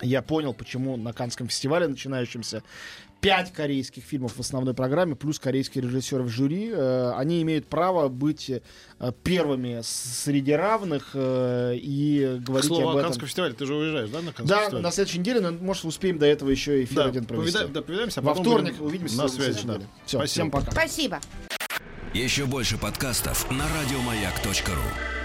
я 0.00 0.22
понял, 0.22 0.54
почему 0.54 0.96
на 0.96 1.12
Канском 1.12 1.48
фестивале, 1.48 1.86
начинающемся, 1.86 2.62
пять 3.20 3.52
корейских 3.52 4.04
фильмов 4.04 4.36
в 4.36 4.40
основной 4.40 4.74
программе, 4.74 5.16
плюс 5.16 5.38
корейские 5.40 5.82
режиссеры 5.82 6.22
в 6.22 6.28
жюри, 6.28 6.70
э, 6.72 7.12
они 7.16 7.42
имеют 7.42 7.66
право 7.66 8.08
быть 8.08 8.48
э, 8.48 8.60
первыми 9.24 9.80
среди 9.82 10.52
равных 10.52 11.10
э, 11.14 11.74
и 11.76 12.38
К 12.40 12.44
говорить 12.46 12.66
слову, 12.68 12.90
об 12.90 12.96
этом. 12.96 13.08
Канском 13.08 13.26
фестивале. 13.28 13.54
Ты 13.54 13.66
же 13.66 13.74
уезжаешь, 13.74 14.10
да, 14.10 14.20
на 14.20 14.32
Канский 14.32 14.46
Да, 14.46 14.60
фестиваль? 14.62 14.82
на 14.82 14.90
следующей 14.92 15.18
неделе, 15.18 15.40
но, 15.40 15.52
может, 15.52 15.84
успеем 15.84 16.18
до 16.18 16.26
этого 16.26 16.50
еще 16.50 16.84
эфир 16.84 16.96
Да, 16.96 17.04
один 17.06 17.24
провести. 17.24 17.58
повида- 17.58 17.68
да, 17.68 17.82
повидаемся, 17.82 18.20
а 18.20 18.22
Во 18.22 18.34
вторник 18.34 18.80
увидимся. 18.80 19.16
на 19.18 19.28
связи. 19.28 19.66
да. 19.66 19.74
Всё, 20.06 20.18
Спасибо. 20.18 20.26
всем 20.26 20.50
пока. 20.52 20.70
Спасибо. 20.70 21.20
Еще 22.14 22.46
больше 22.46 22.78
подкастов 22.78 23.50
на 23.50 23.64
радиомаяк.ру. 23.80 25.17